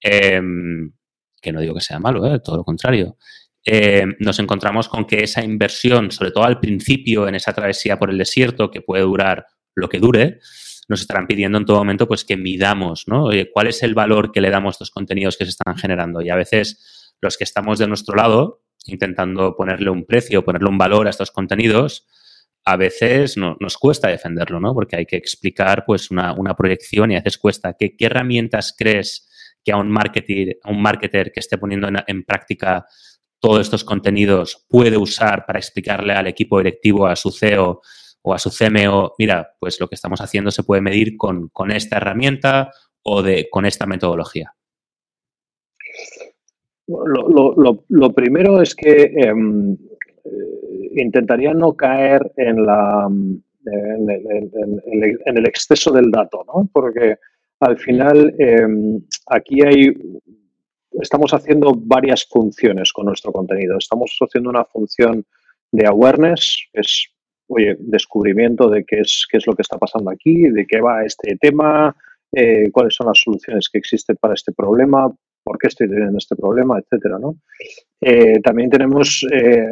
em, 0.00 0.92
que 1.42 1.52
no 1.52 1.60
digo 1.60 1.74
que 1.74 1.80
sea 1.80 1.98
malo, 1.98 2.40
todo 2.40 2.58
lo 2.58 2.64
contrario, 2.64 3.16
eh, 3.66 4.06
nos 4.20 4.38
encontramos 4.38 4.88
con 4.88 5.04
que 5.04 5.24
esa 5.24 5.44
inversión, 5.44 6.10
sobre 6.12 6.30
todo 6.30 6.44
al 6.44 6.60
principio 6.60 7.26
en 7.28 7.34
esa 7.34 7.52
travesía 7.52 7.98
por 7.98 8.10
el 8.10 8.18
desierto, 8.18 8.70
que 8.70 8.80
puede 8.80 9.02
durar 9.02 9.46
lo 9.74 9.88
que 9.88 9.98
dure, 9.98 10.38
nos 10.88 11.00
estarán 11.00 11.26
pidiendo 11.26 11.58
en 11.58 11.64
todo 11.64 11.78
momento 11.78 12.06
pues 12.06 12.24
que 12.24 12.36
midamos, 12.36 13.08
¿no? 13.08 13.28
¿Cuál 13.52 13.66
es 13.66 13.82
el 13.82 13.94
valor 13.94 14.30
que 14.30 14.40
le 14.40 14.50
damos 14.50 14.70
a 14.70 14.76
estos 14.76 14.90
contenidos 14.92 15.36
que 15.36 15.44
se 15.44 15.50
están 15.50 15.76
generando? 15.76 16.22
Y 16.22 16.30
a 16.30 16.36
veces 16.36 17.14
los 17.20 17.36
que 17.36 17.44
estamos 17.44 17.78
de 17.78 17.88
nuestro 17.88 18.14
lado, 18.14 18.62
intentando 18.86 19.56
ponerle 19.56 19.90
un 19.90 20.06
precio, 20.06 20.44
ponerle 20.44 20.68
un 20.68 20.78
valor 20.78 21.08
a 21.08 21.10
estos 21.10 21.32
contenidos, 21.32 22.06
a 22.64 22.76
veces 22.76 23.36
no, 23.36 23.56
nos 23.60 23.78
cuesta 23.78 24.08
defenderlo, 24.08 24.60
¿no? 24.60 24.74
Porque 24.74 24.96
hay 24.96 25.06
que 25.06 25.16
explicar 25.16 25.84
pues 25.84 26.10
una, 26.10 26.34
proyección 26.56 27.12
y 27.12 27.16
a 27.16 27.18
veces 27.18 27.38
cuesta. 27.38 27.74
¿Qué, 27.78 27.96
¿Qué, 27.96 28.06
herramientas 28.06 28.74
crees 28.76 29.28
que 29.64 29.72
a 29.72 29.76
un 29.76 29.90
marketer, 29.90 30.58
a 30.62 30.70
un 30.70 30.82
marketer 30.82 31.32
que 31.32 31.40
esté 31.40 31.58
poniendo 31.58 31.88
en, 32.06 32.24
práctica 32.24 32.86
todos 33.40 33.60
estos 33.60 33.84
contenidos 33.84 34.66
puede 34.68 34.96
usar 34.96 35.46
para 35.46 35.58
explicarle 35.58 36.12
al 36.12 36.26
equipo 36.26 36.58
directivo, 36.58 37.06
a 37.06 37.16
su 37.16 37.30
CEO 37.30 37.80
o 38.22 38.34
a 38.34 38.38
su 38.38 38.50
CMO, 38.50 39.14
mira, 39.18 39.54
pues 39.60 39.80
lo 39.80 39.88
que 39.88 39.94
estamos 39.94 40.20
haciendo 40.20 40.50
se 40.50 40.64
puede 40.64 40.82
medir 40.82 41.16
con, 41.16 41.50
esta 41.70 41.98
herramienta 41.98 42.72
o 43.02 43.22
de, 43.22 43.48
con 43.48 43.66
esta 43.66 43.86
metodología? 43.86 44.52
Lo, 46.88 48.12
primero 48.12 48.60
es 48.60 48.74
que 48.74 49.12
em, 49.16 49.76
intentaría 50.96 51.54
no 51.54 51.74
caer 51.74 52.32
en, 52.36 52.66
la, 52.66 53.08
en, 53.08 53.42
el, 55.36 55.46
exceso 55.46 55.92
del 55.92 56.10
dato, 56.10 56.44
¿no? 56.46 56.68
Porque 56.72 57.18
al 57.60 57.78
final 57.78 58.34
em, 58.38 59.00
aquí 59.26 59.64
hay, 59.64 59.94
estamos 61.00 61.32
haciendo 61.32 61.72
varias 61.74 62.26
funciones 62.26 62.92
con 62.92 63.06
nuestro 63.06 63.32
contenido. 63.32 63.76
Estamos 63.78 64.16
haciendo 64.20 64.50
una 64.50 64.64
función 64.64 65.24
de 65.72 65.86
awareness, 65.86 66.68
que 66.72 66.80
es 66.80 67.08
oye, 67.48 67.76
descubrimiento 67.78 68.68
de 68.68 68.84
qué 68.84 69.00
es, 69.00 69.26
qué 69.30 69.38
es 69.38 69.46
lo 69.46 69.54
que 69.54 69.62
está 69.62 69.78
pasando 69.78 70.10
aquí, 70.10 70.48
de 70.48 70.66
qué 70.66 70.80
va 70.80 71.04
este 71.04 71.36
tema, 71.36 71.94
eh, 72.32 72.70
cuáles 72.72 72.94
son 72.94 73.06
las 73.06 73.20
soluciones 73.20 73.68
que 73.68 73.78
existen 73.78 74.16
para 74.20 74.34
este 74.34 74.52
problema, 74.52 75.12
por 75.44 75.58
qué 75.58 75.68
estoy 75.68 75.88
teniendo 75.88 76.18
este 76.18 76.34
problema, 76.34 76.78
etcétera, 76.78 77.18
¿no? 77.20 77.36
Eh, 78.00 78.40
también 78.42 78.68
tenemos 78.68 79.24
eh, 79.32 79.68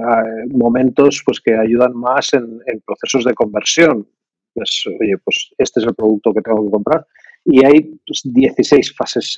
momentos 0.50 1.22
pues, 1.26 1.40
que 1.40 1.54
ayudan 1.54 1.94
más 1.94 2.32
en, 2.32 2.60
procesos 2.86 3.24
de 3.24 3.34
conversión. 3.34 4.08
Pues, 4.54 4.84
oye, 5.00 5.18
pues 5.18 5.50
este 5.58 5.80
es 5.80 5.86
el 5.86 5.94
producto 5.94 6.32
que 6.32 6.42
tengo 6.42 6.64
que 6.64 6.70
comprar. 6.70 7.06
Y 7.44 7.64
hay 7.64 7.98
16 8.06 8.68
pues, 8.70 8.96
fases 8.96 9.34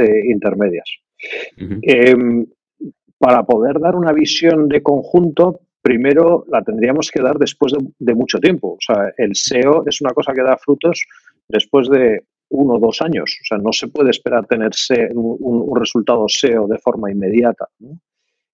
Em, 1.56 2.46
para 3.18 3.44
poder 3.44 3.80
dar 3.80 3.96
una 3.96 4.12
visión 4.12 4.68
de 4.68 4.82
conjunto, 4.82 5.60
primero 5.80 6.44
la 6.48 6.62
tendríamos 6.62 7.10
que 7.10 7.22
dar 7.22 7.38
después 7.38 7.72
de, 7.98 8.14
mucho 8.14 8.38
tiempo. 8.38 8.72
O 8.72 8.78
sea, 8.80 9.12
el 9.16 9.34
SEO 9.34 9.84
es 9.86 10.00
una 10.00 10.12
cosa 10.12 10.32
que 10.32 10.42
da 10.42 10.56
frutos 10.56 11.02
después 11.48 11.88
de 11.88 12.24
uno 12.50 12.74
o 12.74 12.78
dos 12.78 13.00
años. 13.02 13.36
O 13.40 13.44
sea, 13.44 13.58
no 13.58 13.72
se 13.72 13.88
puede 13.88 14.10
esperar 14.10 14.46
tener 14.46 14.70
un, 15.14 15.78
resultado 15.78 16.26
SEO 16.28 16.66
de 16.66 16.78
forma 16.78 17.10
inmediata. 17.10 17.68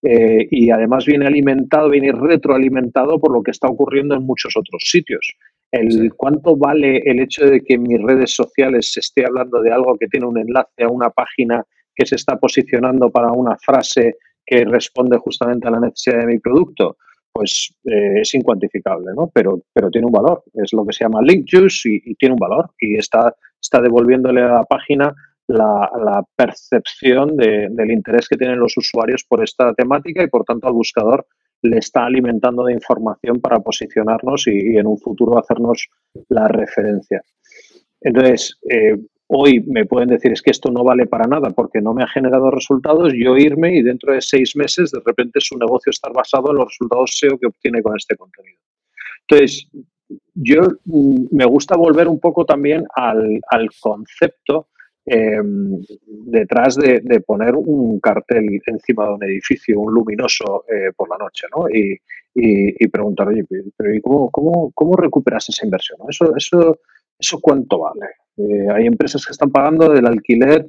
Eh, 0.04 0.48
y 0.50 0.70
además 0.70 1.06
viene 1.06 1.26
alimentado, 1.26 1.88
viene 1.88 2.12
retroalimentado 2.12 3.20
por 3.20 3.32
lo 3.32 3.42
que 3.42 3.52
está 3.52 3.68
ocurriendo 3.68 4.14
en 4.14 4.24
muchos 4.24 4.56
otros 4.56 4.82
sitios. 4.84 5.32
El 5.70 6.12
cuánto 6.14 6.54
vale 6.54 6.98
el 6.98 7.18
hecho 7.20 7.46
de 7.46 7.62
que 7.62 7.74
en 7.74 7.84
mis 7.84 8.02
redes 8.02 8.34
sociales 8.34 8.92
se 8.92 9.00
esté 9.00 9.24
hablando 9.24 9.62
de 9.62 9.72
algo 9.72 9.96
que 9.96 10.06
tiene 10.06 10.26
un 10.26 10.38
enlace 10.38 10.82
a 10.82 10.88
una 10.88 11.08
página 11.08 11.64
que 11.94 12.06
se 12.06 12.16
está 12.16 12.36
posicionando 12.36 13.10
para 13.10 13.32
una 13.32 13.56
frase 13.56 14.16
que 14.44 14.64
responde 14.64 15.18
justamente 15.18 15.68
a 15.68 15.70
la 15.70 15.80
necesidad 15.80 16.20
de 16.20 16.26
mi 16.26 16.38
producto, 16.38 16.96
pues 17.32 17.74
eh, 17.84 18.20
es 18.20 18.34
incuantificable, 18.34 19.12
¿no? 19.16 19.30
Pero, 19.32 19.62
pero 19.72 19.90
tiene 19.90 20.06
un 20.06 20.12
valor. 20.12 20.44
Es 20.52 20.72
lo 20.72 20.84
que 20.84 20.92
se 20.92 21.04
llama 21.04 21.22
link 21.22 21.46
juice 21.50 21.88
y, 21.88 22.14
tiene 22.16 22.34
un 22.34 22.38
valor. 22.38 22.70
Y 22.78 22.96
está, 22.96 23.34
está 23.60 23.80
devolviéndole 23.80 24.42
a 24.42 24.48
la 24.48 24.64
página 24.64 25.14
la, 25.48 26.22
percepción 26.36 27.36
del 27.36 27.90
interés 27.90 28.28
que 28.28 28.36
tienen 28.36 28.58
los 28.58 28.76
usuarios 28.76 29.24
por 29.24 29.42
esta 29.42 29.72
temática 29.74 30.22
y 30.22 30.28
por 30.28 30.44
tanto 30.44 30.66
al 30.66 30.74
buscador 30.74 31.26
le 31.62 31.78
está 31.78 32.04
alimentando 32.04 32.64
de 32.64 32.72
información 32.72 33.40
para 33.40 33.60
posicionarnos 33.60 34.46
y, 34.48 34.76
en 34.76 34.86
un 34.86 34.98
futuro 34.98 35.38
hacernos 35.38 35.88
la 36.28 36.48
referencia. 36.48 37.22
Entonces, 38.00 38.58
eh, 38.68 38.96
hoy 39.34 39.60
me 39.66 39.86
pueden 39.86 40.10
decir 40.10 40.32
es 40.32 40.42
que 40.42 40.50
esto 40.50 40.70
no 40.70 40.84
vale 40.84 41.06
para 41.06 41.26
nada 41.26 41.50
porque 41.50 41.80
no 41.80 41.92
me 41.92 42.02
ha 42.02 42.08
generado 42.08 42.50
resultados, 42.50 43.12
yo 43.16 43.36
irme 43.36 43.76
y 43.76 43.82
dentro 43.82 44.12
de 44.12 44.20
seis 44.20 44.54
meses 44.56 44.90
de 44.90 45.00
repente 45.04 45.40
su 45.40 45.58
negocio 45.58 45.90
estar 45.90 46.12
basado 46.12 46.50
en 46.50 46.58
los 46.58 46.68
resultados 46.68 47.16
SEO 47.18 47.38
que 47.38 47.46
obtiene 47.46 47.82
con 47.82 47.96
este 47.96 48.16
contenido. 48.16 48.58
Entonces, 49.26 49.68
yo 50.34 50.62
mm, 50.84 51.26
me 51.30 51.44
gusta 51.46 51.76
volver 51.76 52.08
un 52.08 52.20
poco 52.20 52.44
también 52.44 52.84
al, 52.94 53.40
concepto 53.80 54.68
Em, 55.04 55.82
detrás 56.06 56.76
de, 56.76 57.20
poner 57.26 57.56
un 57.56 57.98
cartel 57.98 58.60
encima 58.66 59.06
de 59.06 59.14
un 59.14 59.24
edificio, 59.24 59.80
un 59.80 59.92
luminoso 59.92 60.64
eh, 60.68 60.92
por 60.96 61.08
la 61.10 61.16
noche, 61.18 61.48
¿no? 61.56 61.68
Y, 61.68 61.98
preguntar, 62.88 63.28
oye, 63.28 63.44
pero 63.76 63.94
¿y 63.94 64.00
cómo, 64.00 64.30
cómo, 64.30 64.96
recuperas 64.96 65.48
esa 65.48 65.64
inversión? 65.64 65.98
¿Eso, 66.08 66.36
eso, 66.36 66.78
¿Eso 67.18 67.40
cuánto 67.40 67.80
vale? 67.80 68.06
Eh, 68.36 68.66
hay 68.74 68.86
empresas 68.86 69.24
que 69.24 69.32
están 69.32 69.50
pagando 69.50 69.90
del 69.90 70.06
alquiler, 70.06 70.66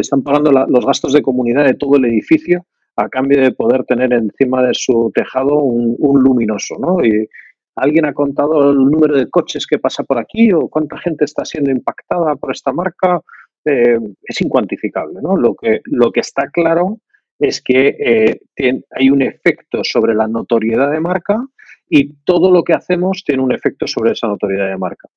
están 0.00 0.22
pagando 0.22 0.50
los 0.50 0.86
gastos 0.86 1.12
de 1.12 1.22
comunidad 1.22 1.64
de 1.64 1.74
todo 1.74 1.96
el 1.96 2.04
edificio 2.04 2.66
a 2.96 3.08
cambio 3.08 3.40
de 3.40 3.52
poder 3.52 3.84
tener 3.84 4.12
encima 4.12 4.62
de 4.62 4.72
su 4.74 5.10
tejado 5.14 5.58
un, 5.58 5.96
un 5.98 6.22
luminoso, 6.22 6.76
¿no? 6.78 7.04
Y, 7.04 7.28
¿Alguien 7.76 8.06
ha 8.06 8.14
contado 8.14 8.70
el 8.70 8.78
número 8.78 9.16
de 9.16 9.28
coches 9.28 9.66
que 9.66 9.78
pasa 9.78 10.04
por 10.04 10.18
aquí 10.18 10.52
o 10.52 10.68
cuánta 10.68 10.96
gente 10.98 11.24
está 11.24 11.44
siendo 11.44 11.70
impactada 11.70 12.36
por 12.36 12.52
esta 12.52 12.72
marca? 12.72 13.20
Eh, 13.64 13.98
es 14.22 14.40
incuantificable. 14.40 15.20
¿no? 15.22 15.36
Lo, 15.36 15.54
que, 15.54 15.80
lo 15.84 16.12
que 16.12 16.20
está 16.20 16.48
claro 16.50 16.98
es 17.38 17.60
que 17.62 17.96
eh, 17.98 18.82
hay 18.90 19.10
un 19.10 19.22
efecto 19.22 19.82
sobre 19.82 20.14
la 20.14 20.28
notoriedad 20.28 20.90
de 20.92 21.00
marca 21.00 21.44
y 21.88 22.14
todo 22.24 22.50
lo 22.50 22.62
que 22.62 22.72
hacemos 22.72 23.22
tiene 23.24 23.42
un 23.42 23.52
efecto 23.52 23.86
sobre 23.86 24.12
esa 24.12 24.26
notoriedad 24.26 24.70
de 24.70 24.78
marca. 24.78 25.08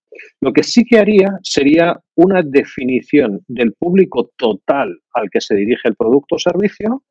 Lo 0.42 0.52
que 0.52 0.64
sí 0.64 0.84
que 0.84 1.00
haría 1.00 1.40
sería 1.42 2.00
una 2.16 2.42
definición 2.42 3.42
del 3.48 3.74
público 3.74 4.32
total 4.36 5.00
al 5.14 5.30
que 5.30 5.42
se 5.42 5.56
dirige 5.56 5.88
el 5.88 5.96
producto 5.96 6.36
o 6.36 6.40
servicio. 6.40 7.04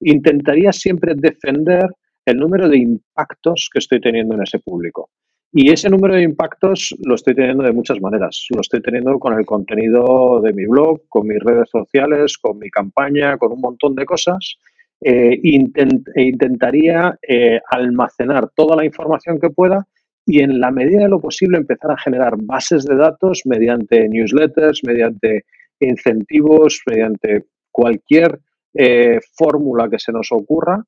Intentaría 0.00 0.72
siempre 0.72 1.14
defender 1.14 1.88
el 2.24 2.36
número 2.38 2.68
de 2.68 2.78
impactos 2.78 3.70
que 3.72 3.78
estoy 3.78 4.00
teniendo 4.00 4.34
en 4.34 4.42
ese 4.42 4.58
público. 4.58 5.10
Y 5.52 5.70
ese 5.70 5.88
número 5.88 6.14
de 6.14 6.22
impactos 6.22 6.94
lo 7.04 7.14
estoy 7.14 7.34
teniendo 7.34 7.62
de 7.62 7.72
muchas 7.72 8.00
maneras. 8.00 8.46
Lo 8.50 8.60
estoy 8.60 8.82
teniendo 8.82 9.18
con 9.18 9.38
el 9.38 9.46
contenido 9.46 10.40
de 10.42 10.52
mi 10.52 10.66
blog, 10.66 11.00
con 11.08 11.28
mis 11.28 11.38
redes 11.38 11.70
sociales, 11.70 12.36
con 12.36 12.58
mi 12.58 12.68
campaña, 12.68 13.38
con 13.38 13.52
un 13.52 13.60
montón 13.60 13.94
de 13.94 14.04
cosas. 14.04 14.58
Eh, 14.98 15.38
e 15.42 16.22
intentaría 16.22 17.18
eh, 17.20 17.60
almacenar 17.70 18.48
toda 18.54 18.74
la 18.76 18.84
información 18.84 19.38
que 19.38 19.50
pueda 19.50 19.86
y 20.24 20.40
en 20.40 20.58
la 20.58 20.70
medida 20.70 21.02
de 21.02 21.08
lo 21.08 21.20
posible 21.20 21.58
empezar 21.58 21.90
a 21.90 21.98
generar 21.98 22.34
bases 22.38 22.86
de 22.86 22.96
datos 22.96 23.42
mediante 23.44 24.08
newsletters, 24.08 24.82
mediante 24.84 25.44
incentivos, 25.80 26.80
mediante 26.86 27.44
cualquier 27.70 28.40
eh, 28.72 29.20
fórmula 29.36 29.88
que 29.90 29.98
se 29.98 30.12
nos 30.12 30.32
ocurra 30.32 30.82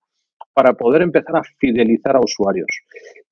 para 0.55 0.73
poder 0.73 1.03
empezar 1.03 1.37
a 1.37 1.43
fidelizar 1.59 2.17
a 2.17 2.21
usuarios. 2.21 2.71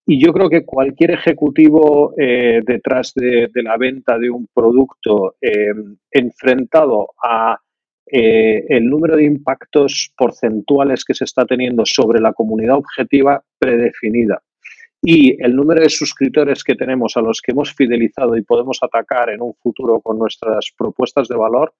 Y 0.05 0.23
yo 0.23 0.33
creo 0.35 0.51
que 0.51 0.65
cualquier 0.65 1.13
ejecutivo 1.13 2.15
detrás 2.17 3.13
de, 3.17 3.51
la 3.55 3.77
venta 3.77 4.17
de 4.19 4.31
un 4.31 4.47
producto 4.55 5.35
enfrentado 6.13 7.09
a 7.21 7.59
eh, 8.11 8.65
el 8.69 8.87
número 8.89 9.17
de 9.17 9.25
impactos 9.25 10.13
porcentuales 10.17 11.05
que 11.05 11.15
se 11.15 11.25
está 11.25 11.45
teniendo 11.45 11.85
sobre 11.85 12.21
la 12.21 12.33
comunidad 12.33 12.77
objetiva 12.77 13.43
predefinida 13.59 14.43
y 15.03 15.41
el 15.43 15.55
número 15.55 15.83
de 15.83 15.89
suscriptores 15.89 16.65
que 16.65 16.75
tenemos 16.75 17.17
a 17.17 17.21
los 17.21 17.41
que 17.41 17.53
hemos 17.53 17.75
fidelizado 17.75 18.37
y 18.37 18.43
podemos 18.43 18.79
atacar 18.83 19.31
en 19.31 19.43
un 19.43 19.55
futuro 19.55 20.01
con 20.01 20.19
nuestras 20.19 20.73
propuestas 20.77 21.29
de 21.29 21.37
valor, 21.37 21.75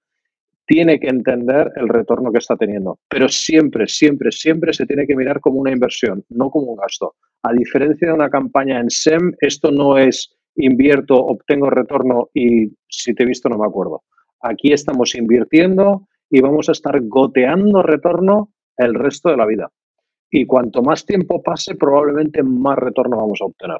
tiene 0.65 0.99
que 0.99 1.07
entender 1.07 1.71
el 1.75 1.87
retorno 1.87 2.31
que 2.31 2.39
está 2.39 2.55
teniendo. 2.55 2.99
Pero 3.09 3.29
siempre, 3.29 3.87
siempre, 3.87 4.31
siempre 4.31 4.73
se 4.73 4.85
tiene 4.85 5.07
que 5.07 5.15
mirar 5.15 5.39
como 5.39 5.59
una 5.59 5.71
inversión, 5.71 6.23
no 6.29 6.49
como 6.49 6.67
un 6.67 6.77
gasto. 6.77 7.15
A 7.43 7.53
diferencia 7.53 8.07
de 8.07 8.13
una 8.13 8.29
campaña 8.29 8.79
en 8.79 8.89
SEM, 8.89 9.33
esto 9.39 9.71
no 9.71 9.97
es 9.97 10.33
invierto, 10.55 11.15
obtengo 11.15 11.69
retorno 11.69 12.29
y 12.33 12.71
si 12.89 13.13
te 13.13 13.23
he 13.23 13.25
visto 13.25 13.49
no 13.49 13.57
me 13.57 13.65
acuerdo. 13.65 14.03
Aquí 14.41 14.73
estamos 14.73 15.15
invirtiendo 15.15 16.07
y 16.29 16.41
vamos 16.41 16.69
a 16.69 16.73
estar 16.73 16.99
goteando 17.01 17.81
retorno 17.81 18.53
el 18.75 18.93
resto 18.93 19.29
de 19.29 19.37
la 19.37 19.45
vida. 19.45 19.71
Y 20.29 20.45
cuanto 20.45 20.81
más 20.81 21.05
tiempo 21.05 21.41
pase, 21.41 21.75
probablemente 21.75 22.43
más 22.43 22.77
retorno 22.77 23.17
vamos 23.17 23.39
a 23.41 23.45
obtener. 23.45 23.77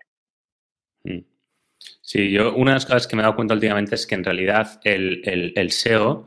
Mm. 1.04 1.26
Sí, 2.02 2.32
yo 2.32 2.56
una 2.56 2.72
de 2.72 2.76
las 2.76 2.86
cosas 2.86 3.08
que 3.08 3.16
me 3.16 3.22
he 3.22 3.24
dado 3.24 3.36
cuenta 3.36 3.54
últimamente 3.54 3.96
es 3.96 4.08
que 4.08 4.16
en 4.16 4.24
realidad 4.24 4.80
el, 4.84 5.22
el 5.56 5.72
SEO 5.72 6.26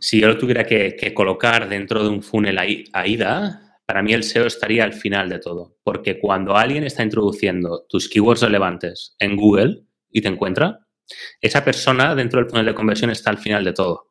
si 0.00 0.20
yo 0.20 0.28
lo 0.28 0.38
tuviera 0.38 0.64
que, 0.64 1.12
colocar 1.14 1.68
dentro 1.68 2.02
de 2.02 2.08
un 2.08 2.22
funnel 2.22 2.58
AIDA, 2.92 3.80
para 3.86 4.02
mí 4.02 4.12
el 4.12 4.24
SEO 4.24 4.46
estaría 4.46 4.84
al 4.84 4.92
final 4.92 5.28
de 5.28 5.38
todo, 5.38 5.76
porque 5.82 6.18
cuando 6.18 6.56
alguien 6.56 6.84
está 6.84 7.02
introduciendo 7.02 7.86
tus 7.88 8.08
keywords 8.08 8.42
relevantes 8.42 9.16
en 9.18 9.36
Google 9.36 9.84
y 10.10 10.20
te 10.20 10.28
encuentra, 10.28 10.80
esa 11.40 11.64
persona 11.64 12.14
dentro 12.14 12.40
del 12.40 12.50
funnel 12.50 12.66
de 12.66 12.74
conversión 12.74 13.10
está 13.10 13.30
al 13.30 13.38
final 13.38 13.64
de 13.64 13.72
todo, 13.72 14.07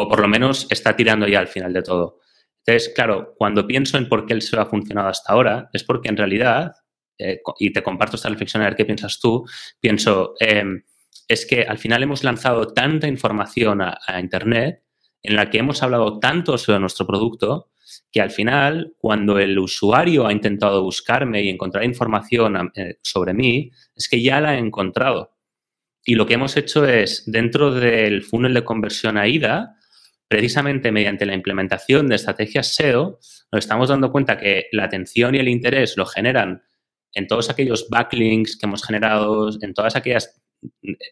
o 0.00 0.08
por 0.08 0.20
lo 0.20 0.28
menos 0.28 0.66
está 0.70 0.96
tirando 0.96 1.28
ya 1.28 1.40
al 1.40 1.48
final 1.48 1.72
de 1.72 1.82
todo. 1.82 2.20
Entonces, 2.64 2.92
claro, 2.94 3.34
cuando 3.36 3.66
pienso 3.66 3.98
en 3.98 4.08
por 4.08 4.26
qué 4.26 4.34
el 4.34 4.42
SEO 4.42 4.60
ha 4.60 4.66
funcionado 4.66 5.08
hasta 5.08 5.32
ahora, 5.32 5.68
es 5.72 5.84
porque 5.84 6.08
en 6.08 6.16
realidad, 6.16 6.72
eh, 7.18 7.40
y 7.58 7.72
te 7.72 7.82
comparto 7.82 8.16
esta 8.16 8.28
reflexión 8.28 8.62
a 8.62 8.66
ver 8.66 8.76
qué 8.76 8.84
piensas 8.84 9.18
tú, 9.20 9.44
pienso, 9.78 10.34
em, 10.40 10.82
es 11.28 11.46
que 11.46 11.62
al 11.62 11.78
final 11.78 12.02
hemos 12.02 12.24
lanzado 12.24 12.68
tanta 12.68 13.08
información 13.08 13.80
a, 13.82 13.98
Internet 14.18 14.82
en 15.22 15.36
la 15.36 15.50
que 15.50 15.58
hemos 15.58 15.82
hablado 15.82 16.18
tanto 16.18 16.56
sobre 16.56 16.80
nuestro 16.80 17.06
producto 17.06 17.70
que 18.10 18.20
al 18.20 18.30
final, 18.30 18.94
cuando 18.98 19.38
el 19.38 19.58
usuario 19.58 20.26
ha 20.26 20.32
intentado 20.32 20.82
buscarme 20.82 21.42
y 21.42 21.48
encontrar 21.48 21.84
información 21.84 22.70
eh, 22.74 22.98
sobre 23.02 23.34
mí, 23.34 23.70
es 23.94 24.08
que 24.08 24.22
ya 24.22 24.40
la 24.40 24.50
ha 24.50 24.58
encontrado. 24.58 25.36
Y 26.04 26.14
lo 26.14 26.26
que 26.26 26.34
hemos 26.34 26.56
hecho 26.56 26.86
es, 26.86 27.24
dentro 27.26 27.72
del 27.72 28.22
funnel 28.22 28.54
de 28.54 28.64
conversión 28.64 29.18
AIDA, 29.18 29.76
precisamente 30.30 30.92
mediante 30.92 31.26
la 31.26 31.34
implementación 31.34 32.06
de 32.06 32.14
estrategias 32.14 32.72
SEO, 32.76 33.18
nos 33.50 33.58
estamos 33.58 33.88
dando 33.88 34.12
cuenta 34.12 34.38
que 34.38 34.68
la 34.70 34.84
atención 34.84 35.34
y 35.34 35.38
el 35.38 35.48
interés 35.48 35.96
lo 35.96 36.06
generan 36.06 36.62
en 37.12 37.26
todos 37.26 37.50
aquellos 37.50 37.88
backlinks 37.90 38.56
que 38.56 38.66
hemos 38.66 38.84
generado, 38.84 39.50
en 39.60 39.74
todas 39.74 39.96
aquellas 39.96 40.40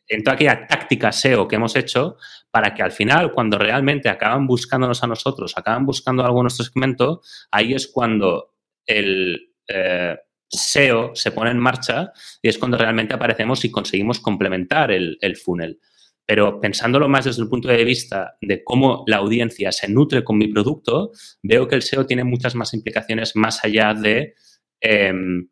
en 0.07 0.23
toda 0.23 0.35
aquella 0.35 0.67
táctica 0.69 1.11
SEO 1.11 1.49
que 1.49 1.57
hemos 1.57 1.75
hecho 1.75 2.17
para 2.53 2.75
que 2.75 2.83
al 2.83 2.93
final, 2.93 3.33
cuando 3.33 3.59
realmente 3.59 4.09
acaban 4.09 4.47
buscándonos 4.47 5.03
a 5.03 5.09
nosotros, 5.09 5.55
acaban 5.57 5.85
buscando 5.85 6.25
algo 6.25 6.39
en 6.39 6.45
nuestro 6.45 6.67
segmento, 6.67 7.23
ahí 7.51 7.75
es 7.75 7.89
cuando 7.89 8.55
el 8.87 9.53
eh, 9.67 10.17
SEO 10.49 11.11
se 11.17 11.33
pone 11.33 11.51
en 11.51 11.59
marcha 11.59 12.13
y 12.41 12.49
es 12.49 12.57
cuando 12.57 12.79
realmente 12.79 13.15
aparecemos 13.15 13.65
y 13.65 13.71
conseguimos 13.73 14.21
complementar 14.21 14.93
el, 14.93 15.19
el 15.21 15.37
funnel. 15.37 15.81
Pero 16.29 16.61
pensándolo 16.61 17.09
más 17.09 17.25
desde 17.25 17.41
el 17.41 17.49
punto 17.49 17.69
de 17.69 17.83
vista 17.85 18.37
de 18.43 18.63
cómo 18.63 19.03
la 19.07 19.17
audiencia 19.17 19.73
se 19.73 19.89
nutre 19.89 20.23
con 20.23 20.37
mi 20.37 20.49
producto, 20.49 21.11
veo 21.43 21.67
que 21.67 21.75
el 21.75 21.81
SEO 21.81 22.05
tiene 22.05 22.23
muchas 22.23 22.55
más 22.55 22.75
implicaciones 22.75 23.35
más 23.35 23.65
allá 23.65 23.95
de 23.95 24.35
em, 24.79 25.49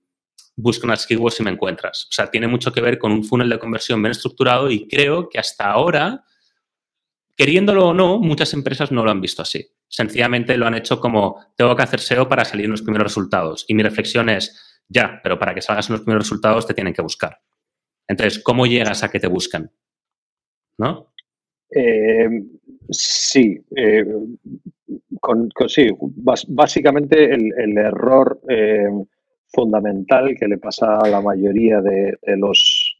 busca 0.54 0.86
unas 0.86 1.06
keywords 1.06 1.40
y 1.40 1.44
me 1.44 1.50
encuentras. 1.50 2.04
O 2.10 2.12
sea, 2.12 2.30
tiene 2.30 2.46
mucho 2.46 2.72
que 2.72 2.82
ver 2.82 2.98
con 2.98 3.10
un 3.10 3.24
funnel 3.24 3.48
de 3.48 3.58
conversión 3.58 4.02
bien 4.02 4.10
estructurado 4.10 4.70
y 4.70 4.86
creo 4.86 5.30
que 5.30 5.38
hasta 5.38 5.64
ahora, 5.70 6.24
queriéndolo 7.38 7.88
o 7.88 7.94
no, 7.94 8.18
muchas 8.18 8.52
empresas 8.52 8.92
no 8.92 9.02
lo 9.02 9.10
han 9.10 9.22
visto 9.22 9.40
así. 9.40 9.66
Sencillamente 9.88 10.58
lo 10.58 10.66
han 10.66 10.74
hecho 10.74 11.00
como, 11.00 11.40
tengo 11.56 11.74
que 11.74 11.84
hacer 11.84 12.00
SEO 12.00 12.28
para 12.28 12.44
salir 12.44 12.66
en 12.66 12.72
los 12.72 12.82
primeros 12.82 13.06
resultados. 13.06 13.64
Y 13.66 13.72
mi 13.72 13.82
reflexión 13.82 14.28
es, 14.28 14.82
ya, 14.88 15.20
pero 15.22 15.38
para 15.38 15.54
que 15.54 15.62
salgas 15.62 15.88
en 15.88 15.94
los 15.94 16.02
primeros 16.02 16.24
resultados 16.24 16.66
te 16.66 16.74
tienen 16.74 16.92
que 16.92 17.00
buscar. 17.00 17.40
Entonces, 18.06 18.42
¿cómo 18.42 18.66
llegas 18.66 19.02
a 19.02 19.10
que 19.10 19.20
te 19.20 19.26
buscan? 19.26 19.72
¿No? 20.78 21.08
Eh, 21.70 22.28
sí, 22.90 23.58
eh, 23.76 24.04
con, 25.20 25.48
sí, 25.68 25.88
básicamente 26.48 27.34
el, 27.34 27.78
error 27.78 28.40
eh, 28.48 28.88
fundamental 29.48 30.36
que 30.38 30.48
le 30.48 30.58
pasa 30.58 30.98
a 30.98 31.08
la 31.08 31.20
mayoría 31.20 31.80
de, 31.80 32.16
los, 32.36 32.96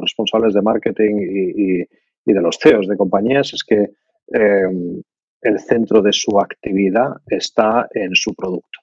responsables 0.00 0.54
de 0.54 0.62
marketing 0.62 1.14
y, 1.20 1.78
de 2.24 2.40
los 2.40 2.56
CEOs 2.58 2.86
de 2.86 2.96
compañías 2.96 3.52
es 3.52 3.64
que 3.64 3.90
em, 4.28 5.02
el 5.42 5.58
centro 5.58 6.00
de 6.00 6.12
su 6.12 6.38
actividad 6.38 7.10
está 7.26 7.88
en 7.92 8.14
su 8.14 8.32
producto 8.34 8.78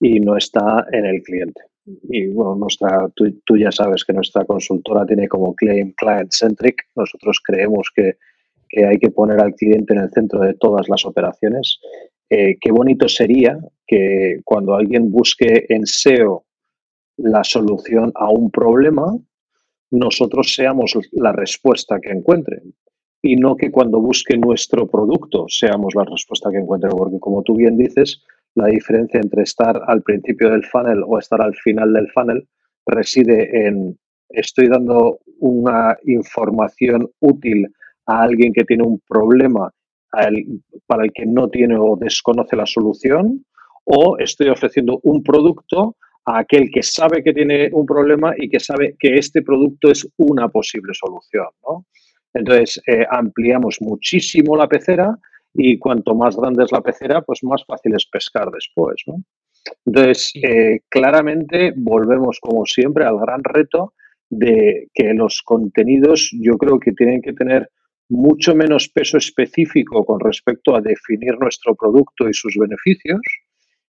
y 0.00 0.20
no 0.20 0.36
está 0.36 0.86
en 0.92 1.06
el 1.06 1.22
cliente. 1.22 1.62
Y 2.10 2.28
bueno, 2.28 2.54
nuestra, 2.56 3.08
tú, 3.14 3.56
ya 3.56 3.70
sabes 3.72 4.04
que 4.04 4.12
nuestra 4.12 4.44
consultora 4.44 5.06
tiene 5.06 5.28
como 5.28 5.54
claim 5.54 5.92
client 5.96 6.30
centric. 6.32 6.82
Nosotros 6.96 7.40
creemos 7.44 7.90
que, 7.94 8.16
que 8.68 8.86
hay 8.86 8.98
que 8.98 9.10
poner 9.10 9.40
al 9.40 9.54
cliente 9.54 9.94
en 9.94 10.00
el 10.00 10.10
centro 10.10 10.40
de 10.40 10.54
todas 10.54 10.88
las 10.88 11.04
operaciones 11.04 11.80
eh, 12.30 12.58
qué 12.60 12.70
bonito 12.70 13.08
sería 13.08 13.58
que 13.86 14.40
cuando 14.44 14.74
alguien 14.74 15.10
busque 15.10 15.64
en 15.68 15.86
SEO 15.86 16.44
la 17.16 17.42
solución 17.42 18.12
a 18.14 18.30
un 18.30 18.50
problema, 18.50 19.16
nosotros 19.90 20.54
seamos 20.54 20.98
la 21.12 21.32
respuesta 21.32 21.98
que 22.00 22.10
encuentre 22.10 22.62
y 23.22 23.36
no 23.36 23.56
que 23.56 23.70
cuando 23.70 24.00
busque 24.00 24.36
nuestro 24.36 24.86
producto 24.86 25.46
seamos 25.48 25.94
la 25.94 26.04
respuesta 26.04 26.50
que 26.50 26.58
encuentre, 26.58 26.90
porque 26.90 27.18
como 27.18 27.42
tú 27.42 27.56
bien 27.56 27.78
dices, 27.78 28.22
la 28.54 28.66
diferencia 28.66 29.20
entre 29.20 29.42
estar 29.42 29.80
al 29.86 30.02
principio 30.02 30.50
del 30.50 30.64
funnel 30.64 31.02
o 31.06 31.18
estar 31.18 31.40
al 31.40 31.54
final 31.56 31.92
del 31.92 32.10
funnel 32.10 32.48
reside 32.86 33.66
en 33.66 33.98
estoy 34.30 34.68
dando 34.68 35.20
una 35.40 35.96
información 36.04 37.08
útil 37.20 37.66
a 38.06 38.22
alguien 38.22 38.52
que 38.52 38.64
tiene 38.64 38.84
un 38.84 39.00
problema 39.08 39.72
para 40.86 41.04
el 41.04 41.12
que 41.12 41.26
no 41.26 41.48
tiene 41.48 41.76
o 41.78 41.96
desconoce 41.96 42.56
la 42.56 42.64
solución, 42.64 43.44
o 43.84 44.16
estoy 44.18 44.48
ofreciendo 44.48 45.00
un 45.02 45.22
producto 45.22 45.96
a 46.24 46.38
aquel 46.38 46.70
que 46.70 46.82
sabe 46.82 47.22
que 47.22 47.32
tiene 47.32 47.68
un 47.72 47.86
problema 47.86 48.34
y 48.36 48.48
que 48.48 48.60
sabe 48.60 48.96
que 48.98 49.16
este 49.16 49.42
producto 49.42 49.90
es 49.90 50.06
una 50.16 50.48
posible 50.48 50.92
solución. 50.94 51.46
Entonces, 52.34 52.80
eh, 52.86 53.06
ampliamos 53.10 53.78
muchísimo 53.80 54.56
la 54.56 54.68
pecera 54.68 55.16
y 55.60 55.76
cuanto 55.76 56.14
más 56.14 56.36
grande 56.36 56.62
es 56.62 56.70
la 56.70 56.80
pecera, 56.80 57.20
pues 57.22 57.42
más 57.42 57.64
fácil 57.66 57.92
es 57.96 58.06
pescar 58.06 58.48
después. 58.48 59.02
Entonces, 59.84 60.30
eh, 60.36 60.82
claramente 60.88 61.72
volvemos, 61.76 62.38
como 62.40 62.64
siempre, 62.64 63.04
al 63.04 63.18
gran 63.18 63.42
reto 63.42 63.92
de 64.30 64.86
que 64.94 65.12
los 65.14 65.42
contenidos 65.42 66.30
yo 66.40 66.56
creo 66.58 66.78
que 66.78 66.92
tienen 66.92 67.20
que 67.20 67.32
tener 67.32 67.68
mucho 68.08 68.54
menos 68.54 68.88
peso 68.88 69.18
específico 69.18 70.04
con 70.04 70.20
respecto 70.20 70.76
a 70.76 70.80
definir 70.80 71.36
nuestro 71.40 71.74
producto 71.74 72.28
y 72.28 72.34
sus 72.34 72.56
beneficios 72.56 73.20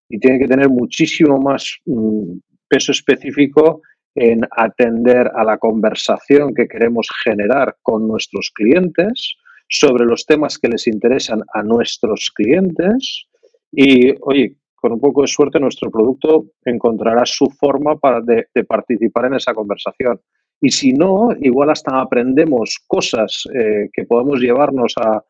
y 0.10 0.20
tiene 0.20 0.40
que 0.40 0.48
tener 0.48 0.70
muchísimo 0.70 1.40
más 1.40 1.78
mm, 1.86 2.40
peso 2.68 2.94
específico 2.94 3.84
en 4.16 4.42
atender 4.58 5.30
a 5.36 5.44
la 5.44 5.60
conversación 5.60 6.56
que 6.56 6.68
queremos 6.68 7.08
generar 7.24 7.78
con 7.84 8.08
nuestros 8.08 8.50
clientes 8.56 9.36
sobre 9.70 10.06
los 10.06 10.26
temas 10.26 10.58
que 10.58 10.68
les 10.68 10.88
interesan 10.88 11.42
a 11.54 11.64
nuestros 11.64 12.32
clientes 12.32 13.28
y, 13.72 14.14
oye, 14.22 14.56
con 14.76 14.94
un 14.94 15.00
poco 15.00 15.22
de 15.22 15.28
suerte 15.28 15.60
nuestro 15.60 15.92
producto 15.92 16.46
encontrará 16.66 17.26
su 17.26 17.46
forma 17.48 17.98
para 17.98 18.22
de 18.22 18.64
participar 18.66 19.26
en 19.26 19.36
esa 19.36 19.54
conversación. 19.54 20.20
Y 20.62 20.72
si 20.72 20.94
no, 20.94 21.30
igual 21.40 21.70
hasta 21.70 22.02
aprendemos 22.02 22.80
cosas 22.86 23.44
eh, 23.54 23.90
que 23.94 24.04
podemos 24.04 24.40
llevarnos 24.40 24.94
a, 24.98 25.24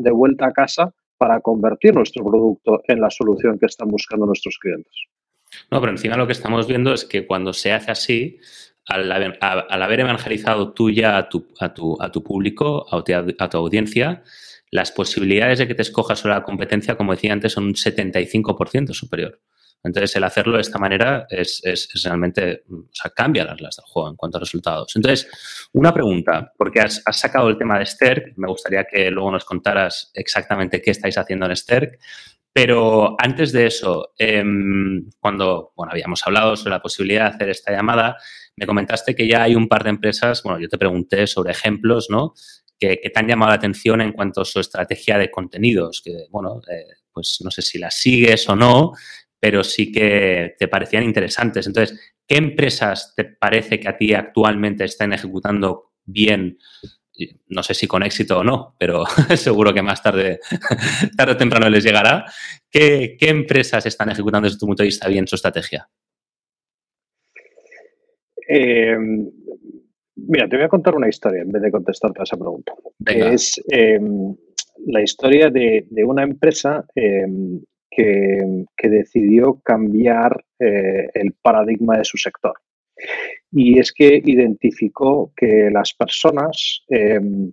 de 0.00 0.10
vuelta 0.10 0.46
a 0.46 0.52
casa 0.52 0.92
para 1.18 1.40
convertir 1.40 1.94
nuestro 1.94 2.24
producto 2.24 2.82
en 2.88 3.00
la 3.00 3.10
solución 3.10 3.58
que 3.58 3.66
están 3.66 3.88
buscando 3.88 4.24
nuestros 4.24 4.58
clientes. 4.58 4.92
No, 5.70 5.80
pero 5.80 5.92
encima 5.92 6.16
lo 6.16 6.26
que 6.26 6.32
estamos 6.32 6.66
viendo 6.66 6.94
es 6.94 7.04
que 7.04 7.26
cuando 7.26 7.52
se 7.52 7.72
hace 7.72 7.90
así, 7.90 8.38
al 8.86 9.82
haber, 9.82 10.00
evangelizado 10.00 10.72
tú 10.72 10.90
ya 10.90 11.16
a 11.16 11.28
tu, 11.28 12.24
público, 12.24 12.86
a 12.90 13.48
tu, 13.48 13.56
audiencia, 13.58 14.22
las 14.70 14.92
posibilidades 14.92 15.58
de 15.58 15.68
que 15.68 15.74
te 15.74 15.82
escojas 15.82 16.18
sobre 16.18 16.34
la 16.34 16.42
competencia, 16.42 16.96
como 16.96 17.12
decía 17.12 17.32
antes, 17.32 17.52
son 17.52 17.64
un 17.64 17.74
75% 17.74 18.92
superior. 18.92 19.40
Entonces, 19.82 20.14
el 20.16 20.24
hacerlo 20.24 20.56
de 20.56 20.60
esta 20.60 20.78
manera 20.78 21.26
es, 21.30 21.62
realmente, 22.04 22.64
o 22.70 22.88
sea, 22.92 23.10
cambia 23.10 23.44
las 23.44 23.54
reglas 23.54 23.76
del 23.76 23.86
juego 23.86 24.10
en 24.10 24.16
cuanto 24.16 24.36
a 24.36 24.40
resultados. 24.40 24.94
Entonces, 24.94 25.68
una 25.72 25.92
pregunta, 25.94 26.52
porque 26.56 26.80
has, 26.80 27.02
sacado 27.12 27.48
el 27.48 27.56
tema 27.56 27.78
de 27.78 27.86
Sterk, 27.86 28.34
me 28.36 28.48
gustaría 28.48 28.84
que 28.84 29.10
luego 29.10 29.30
nos 29.30 29.44
contaras 29.44 30.10
exactamente 30.14 30.82
qué 30.82 30.90
estáis 30.90 31.16
haciendo 31.16 31.46
en 31.46 31.56
Sterk, 31.56 31.98
pero 32.62 33.16
antes 33.18 33.52
de 33.52 33.66
eso, 33.66 34.12
em, 34.18 35.08
cuando 35.18 35.72
bueno, 35.74 35.92
habíamos 35.92 36.26
hablado 36.26 36.56
sobre 36.56 36.72
la 36.72 36.82
posibilidad 36.82 37.30
de 37.30 37.34
hacer 37.34 37.48
esta 37.48 37.72
llamada, 37.72 38.18
me 38.54 38.66
comentaste 38.66 39.14
que 39.14 39.26
ya 39.26 39.44
hay 39.44 39.54
un 39.54 39.66
par 39.66 39.82
de 39.82 39.88
empresas, 39.88 40.42
bueno, 40.42 40.60
yo 40.60 40.68
te 40.68 40.76
pregunté 40.76 41.26
sobre 41.26 41.52
ejemplos, 41.52 42.08
¿no? 42.10 42.34
Que, 42.78 42.98
te 42.98 43.18
han 43.18 43.26
llamado 43.26 43.48
la 43.48 43.56
atención 43.56 44.02
en 44.02 44.12
cuanto 44.12 44.42
a 44.42 44.44
su 44.44 44.60
estrategia 44.60 45.16
de 45.16 45.30
contenidos, 45.30 46.02
que, 46.04 46.26
bueno, 46.28 46.60
eh, 46.70 46.84
pues 47.10 47.38
no 47.42 47.50
sé 47.50 47.62
si 47.62 47.78
la 47.78 47.90
sigues 47.90 48.46
o 48.50 48.54
no, 48.54 48.92
pero 49.38 49.64
sí 49.64 49.90
que 49.90 50.54
te 50.58 50.68
parecían 50.68 51.04
interesantes. 51.04 51.66
Entonces, 51.66 51.98
¿qué 52.28 52.36
empresas 52.36 53.14
te 53.16 53.24
parece 53.24 53.80
que 53.80 53.88
a 53.88 53.96
ti 53.96 54.12
actualmente 54.12 54.84
están 54.84 55.14
ejecutando 55.14 55.92
bien? 56.04 56.58
No 57.48 57.62
sé 57.62 57.74
si 57.74 57.86
con 57.86 58.02
éxito 58.02 58.38
o 58.38 58.44
no, 58.44 58.74
pero 58.78 59.04
seguro 59.36 59.72
que 59.72 59.82
más 59.82 60.02
tarde, 60.02 60.40
tarde 61.16 61.32
o 61.32 61.36
temprano 61.36 61.68
les 61.68 61.84
llegará. 61.84 62.24
¿Qué, 62.70 63.16
empresas 63.20 63.84
están 63.86 64.10
ejecutando 64.10 64.46
desde 64.46 64.58
tu 64.58 64.66
punto 64.66 64.82
de 64.82 64.88
vista 64.88 65.08
bien 65.08 65.26
su 65.26 65.34
estrategia? 65.34 65.88
Em, 68.46 69.30
mira, 70.16 70.48
te 70.48 70.56
voy 70.56 70.64
a 70.64 70.68
contar 70.68 70.94
una 70.94 71.08
historia 71.08 71.42
en 71.42 71.50
vez 71.50 71.62
de 71.62 71.70
contestarte 71.70 72.20
a 72.20 72.24
esa 72.24 72.36
pregunta. 72.36 72.72
es 73.06 73.60
em, 73.68 74.34
la 74.86 75.02
historia 75.02 75.50
de, 75.50 75.86
una 76.04 76.22
empresa 76.22 76.84
em, 76.94 77.60
que, 77.90 78.88
decidió 78.88 79.60
cambiar 79.62 80.44
eh, 80.58 81.08
el 81.14 81.32
paradigma 81.40 81.98
de 81.98 82.04
su 82.04 82.16
sector. 82.16 82.54
Y 83.52 83.78
es 83.78 83.92
que 83.92 84.20
identificó 84.24 85.32
que 85.36 85.70
las 85.72 85.92
personas 85.94 86.84
em, 86.88 87.52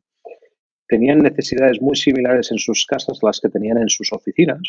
tenían 0.88 1.20
necesidades 1.20 1.82
muy 1.82 1.96
similares 1.96 2.52
en 2.52 2.58
sus 2.58 2.86
casas 2.86 3.20
a 3.22 3.28
las 3.28 3.40
que 3.40 3.50
tenían 3.50 3.78
en 3.78 3.90
sus 3.90 4.12
oficinas 4.14 4.62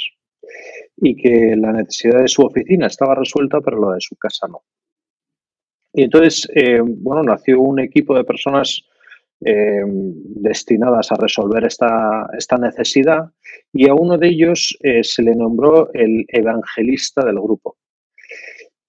y 0.97 1.17
que 1.17 1.55
la 1.57 1.73
necesidad 1.73 2.23
de 2.23 2.29
su 2.29 2.43
oficina 2.43 2.87
estaba 2.87 3.15
resuelta, 3.15 3.61
pero 3.61 3.81
la 3.81 3.95
de 3.95 4.01
su 4.01 4.17
casa 4.17 4.49
no. 4.49 4.63
Y 5.93 6.03
entonces, 6.05 6.49
eh, 6.55 6.81
bueno, 6.83 7.23
nació 7.23 7.61
un 7.61 7.81
equipo 7.81 8.17
de 8.17 8.25
personas 8.25 8.83
eh, 9.41 9.83
destinadas 9.87 11.13
a 11.13 11.17
resolver 11.17 11.65
esta, 11.65 12.29
esta, 12.37 12.57
necesidad 12.57 13.31
y 13.73 13.89
a 13.89 13.95
uno 13.95 14.19
de 14.19 14.29
ellos 14.29 14.77
eh, 14.83 15.05
se 15.05 15.23
le 15.23 15.35
nombró 15.37 15.93
el 15.95 16.25
evangelista 16.29 17.25
del 17.25 17.37
grupo. 17.37 17.77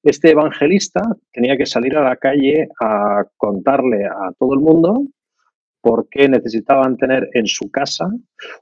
Este 0.04 0.32
evangelista 0.32 1.02
tenía 1.32 1.58
que 1.58 1.66
salir 1.66 1.98
a 1.98 2.04
la 2.04 2.16
calle 2.16 2.70
a 2.80 3.26
contarle 3.36 4.06
a 4.06 4.32
todo 4.40 4.54
el 4.54 4.62
mundo 4.62 5.06
por 5.82 6.08
qué 6.10 6.30
necesitaban 6.30 6.98
tener 6.98 7.30
en 7.34 7.48
su 7.48 7.70
casa 7.70 8.10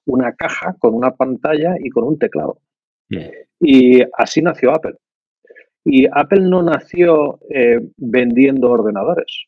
una 0.06 0.34
caja 0.34 0.76
con 0.80 0.93
una 0.93 1.12
pantalla 1.12 1.76
y 1.80 1.89
con 1.89 2.06
un 2.06 2.17
teclado. 2.17 2.60
Y 3.60 4.02
así 4.17 4.41
nació 4.41 4.71
Apple. 4.71 4.95
Y 5.86 6.06
Apple 6.12 6.41
no 6.41 6.63
nació 6.63 7.39
eh, 7.50 7.80
vendiendo 7.97 8.71
ordenadores. 8.71 9.45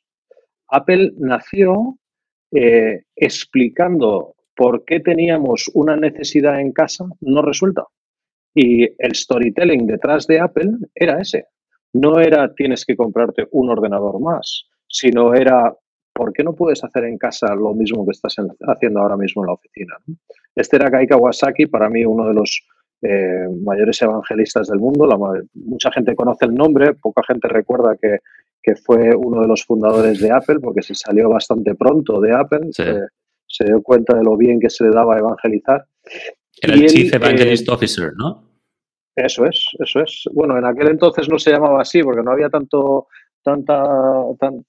Apple 0.69 1.13
nació 1.17 1.97
eh, 2.51 3.03
explicando 3.15 4.35
por 4.55 4.85
qué 4.85 4.99
teníamos 4.99 5.69
una 5.73 5.95
necesidad 5.95 6.59
en 6.59 6.71
casa 6.71 7.05
no 7.21 7.41
resuelta. 7.41 7.85
Y 8.55 8.83
el 8.97 9.15
storytelling 9.15 9.85
detrás 9.85 10.27
de 10.27 10.39
Apple 10.39 10.71
era 10.95 11.19
ese. 11.19 11.45
No 11.93 12.19
era 12.19 12.53
tienes 12.53 12.85
que 12.85 12.95
comprarte 12.95 13.47
un 13.51 13.69
ordenador 13.69 14.19
más, 14.19 14.65
sino 14.87 15.33
era 15.33 15.73
¿por 16.19 16.33
qué 16.33 16.43
no 16.43 16.53
puedes 16.53 16.83
hacer 16.83 17.05
en 17.05 17.17
casa 17.17 17.55
lo 17.55 17.73
mismo 17.73 18.05
que 18.05 18.11
estás 18.11 18.35
haciendo 18.67 18.99
ahora 18.99 19.15
mismo 19.15 19.41
en 19.43 19.47
la 19.47 19.53
oficina? 19.53 19.95
Este 20.53 20.75
era 20.75 20.91
Kai 20.91 21.07
Kawasaki, 21.07 21.67
para 21.67 21.89
mí 21.89 22.03
uno 22.03 22.27
de 22.27 22.33
los 22.33 22.61
eh, 23.01 23.47
mayores 23.63 24.01
evangelistas 24.01 24.67
del 24.67 24.79
mundo. 24.79 25.07
mucha 25.53 25.89
gente 25.93 26.15
conoce 26.15 26.45
el 26.45 26.53
nombre, 26.53 26.93
poca 26.95 27.21
gente 27.25 27.47
recuerda 27.47 27.95
que, 27.95 28.17
fue 28.85 29.15
uno 29.15 29.41
de 29.41 29.47
los 29.47 29.63
fundadores 29.63 30.19
de 30.19 30.31
Apple, 30.31 30.59
porque 30.61 30.83
se 30.83 30.93
salió 30.93 31.27
bastante 31.27 31.73
pronto 31.73 32.21
de 32.21 32.33
Apple, 32.33 32.67
se, 32.71 33.63
dio 33.65 33.81
cuenta 33.81 34.15
de 34.15 34.23
lo 34.23 34.37
bien 34.37 34.59
que 34.59 34.69
se 34.69 34.83
le 34.83 34.91
daba 34.91 35.15
a 35.15 35.19
evangelizar. 35.19 35.85
Era 36.61 36.75
el 36.75 36.85
Chief 36.85 37.11
Evangelist 37.11 37.67
eh, 37.67 37.71
Officer, 37.71 38.11
¿no? 38.15 38.48
Eso 39.25 39.45
es, 39.45 39.65
eso 39.79 39.99
es. 39.99 40.23
Bueno, 40.31 40.57
en 40.57 40.65
aquel 40.65 40.87
entonces 40.87 41.27
no 41.27 41.37
se 41.37 41.51
llamaba 41.51 41.81
así 41.81 42.01
porque 42.01 42.23
no 42.23 42.31
había 42.31 42.49
tanto, 42.49 43.07
tanta, 43.43 43.83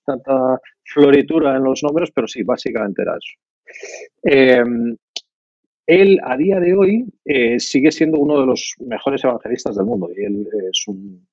tanta 0.05 0.61
floritura 0.83 1.57
en 1.57 1.63
los 1.63 1.83
nombres, 1.85 2.11
pero 2.13 2.27
sí, 2.27 2.43
básicamente 2.43 3.03
era 3.03 3.13
eso. 3.13 3.39
Eh, 4.25 4.65
él 5.87 6.21
a 6.25 6.37
día 6.37 6.59
de 6.59 6.75
hoy 6.75 7.05
eh, 7.25 7.61
sigue 7.61 7.93
siendo 7.93 8.19
uno 8.19 8.41
de 8.41 8.47
los 8.47 8.75
mejores 8.81 9.23
evangelistas 9.23 9.77
del 9.77 9.87
mundo 9.87 10.09
y 10.17 10.25
él 10.25 10.49
es 10.71 10.85
un 10.89 11.25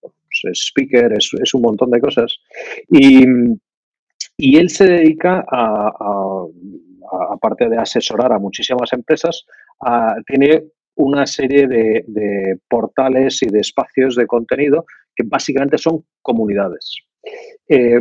speaker, 0.53 1.13
es, 1.13 1.53
un 1.53 1.61
montón 1.61 1.89
de 1.89 1.99
cosas. 1.99 2.37
Y, 2.89 3.25
él 4.59 4.69
se 4.69 4.85
dedica 4.85 5.43
a, 5.51 6.45
aparte 7.31 7.67
de 7.67 7.77
asesorar 7.77 8.31
a 8.31 8.39
muchísimas 8.39 8.93
empresas, 8.93 9.45
tiene 10.27 10.63
una 10.97 11.25
serie 11.25 11.67
de, 11.67 12.59
portales 12.67 13.41
y 13.43 13.47
de 13.47 13.59
espacios 13.59 14.15
de 14.15 14.27
contenido 14.27 14.85
que 15.15 15.23
básicamente 15.25 15.77
son 15.77 16.03
comunidades. 16.21 16.97
Eh, 17.67 17.99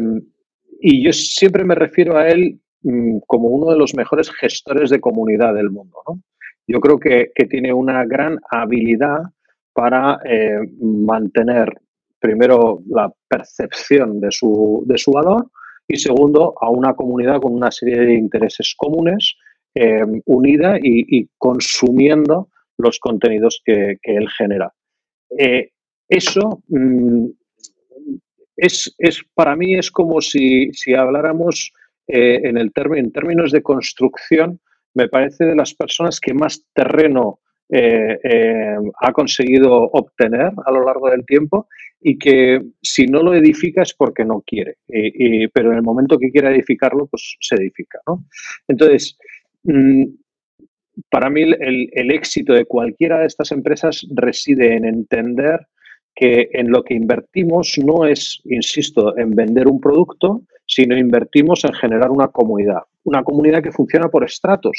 y 0.80 1.04
yo 1.04 1.12
siempre 1.12 1.64
me 1.64 1.74
refiero 1.74 2.16
a 2.16 2.28
él 2.28 2.60
mm, 2.82 3.18
como 3.26 3.48
uno 3.48 3.70
de 3.70 3.78
los 3.78 3.94
mejores 3.94 4.30
gestores 4.30 4.90
de 4.90 5.00
comunidad 5.00 5.54
del 5.54 5.70
mundo. 5.70 5.98
yo 6.66 6.80
creo 6.80 6.98
que, 6.98 7.30
tiene 7.48 7.72
una 7.72 8.04
gran 8.04 8.38
habilidad 8.50 9.20
para 9.72 10.18
eh, 10.24 10.58
mantener, 10.80 11.68
primero, 12.18 12.82
la 12.88 13.12
percepción 13.28 14.20
de 14.20 14.30
su, 14.30 14.82
de 14.86 14.98
su, 14.98 15.12
valor 15.12 15.50
y, 15.86 15.96
segundo, 15.96 16.54
a 16.60 16.70
una 16.70 16.94
comunidad 16.94 17.40
con 17.40 17.54
una 17.54 17.70
serie 17.70 18.00
de 18.00 18.14
intereses 18.14 18.74
comunes 18.76 19.36
eh, 19.74 20.02
unida 20.24 20.78
y, 20.82 21.28
consumiendo 21.36 22.48
los 22.78 22.98
contenidos 22.98 23.62
que, 23.64 23.98
él 24.02 24.28
genera. 24.36 24.72
Eh, 25.38 25.70
eso 26.08 26.62
mm, 26.68 27.26
es, 28.56 28.94
es, 28.98 29.22
para 29.34 29.56
mí 29.56 29.74
es 29.74 29.90
como 29.90 30.20
si, 30.20 30.70
si 30.72 30.94
habláramos 30.94 31.72
en, 32.06 32.56
el 32.56 32.72
en 32.94 33.12
términos 33.12 33.50
de 33.50 33.62
construcción 33.62 34.60
me 34.94 35.08
parece 35.08 35.44
de 35.44 35.56
las 35.56 35.74
personas 35.74 36.20
que 36.20 36.32
más 36.32 36.64
terreno 36.72 37.40
eh, 37.68 38.16
eh, 38.22 38.76
ha 39.00 39.12
conseguido 39.12 39.72
obtener 39.72 40.52
a 40.64 40.70
lo 40.70 40.84
largo 40.84 41.10
del 41.10 41.26
tiempo 41.26 41.68
y 42.00 42.16
que 42.16 42.62
si 42.80 43.06
no 43.06 43.22
lo 43.22 43.34
edifica 43.34 43.82
es 43.82 43.92
porque 43.92 44.24
no 44.24 44.42
quiere, 44.46 44.76
pero 45.52 45.72
en 45.72 45.78
el 45.78 45.82
momento 45.82 46.18
que 46.18 46.30
quiera 46.30 46.50
edificarlo, 46.50 47.08
pues 47.08 47.36
se 47.40 47.56
edifica. 47.56 47.98
Entonces, 48.68 49.18
mm, 49.64 50.04
para 51.10 51.30
mí 51.30 51.42
el, 51.42 52.10
éxito 52.10 52.52
de 52.52 52.64
cualquiera 52.64 53.20
de 53.20 53.26
estas 53.26 53.52
empresas 53.52 54.06
reside 54.14 54.76
en 54.76 54.84
entender 54.84 55.66
que 56.14 56.48
en 56.52 56.70
lo 56.70 56.82
que 56.82 56.94
invertimos 56.94 57.78
no 57.84 58.06
es, 58.06 58.40
insisto, 58.44 59.16
en 59.18 59.34
vender 59.34 59.68
un 59.68 59.80
producto, 59.80 60.42
sino 60.66 60.96
invertimos 60.96 61.64
en 61.64 61.74
generar 61.74 62.10
una 62.10 62.28
comunidad, 62.28 62.80
una 63.04 63.22
comunidad 63.22 63.62
que 63.62 63.72
funciona 63.72 64.08
por 64.08 64.24
estratos 64.24 64.76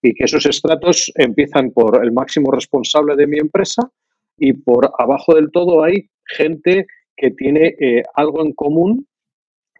y 0.00 0.14
que 0.14 0.24
esos 0.24 0.46
estratos 0.46 1.12
empiezan 1.16 1.70
por 1.70 2.02
el 2.02 2.12
máximo 2.12 2.50
responsable 2.50 3.16
de 3.16 3.26
mi 3.26 3.38
empresa 3.38 3.90
y 4.38 4.54
por 4.54 4.90
abajo 4.98 5.34
del 5.34 5.50
todo 5.50 5.82
hay 5.82 6.08
gente 6.24 6.86
que 7.16 7.30
tiene 7.32 7.74
eh, 7.80 8.02
algo 8.14 8.42
en 8.42 8.52
común 8.52 9.06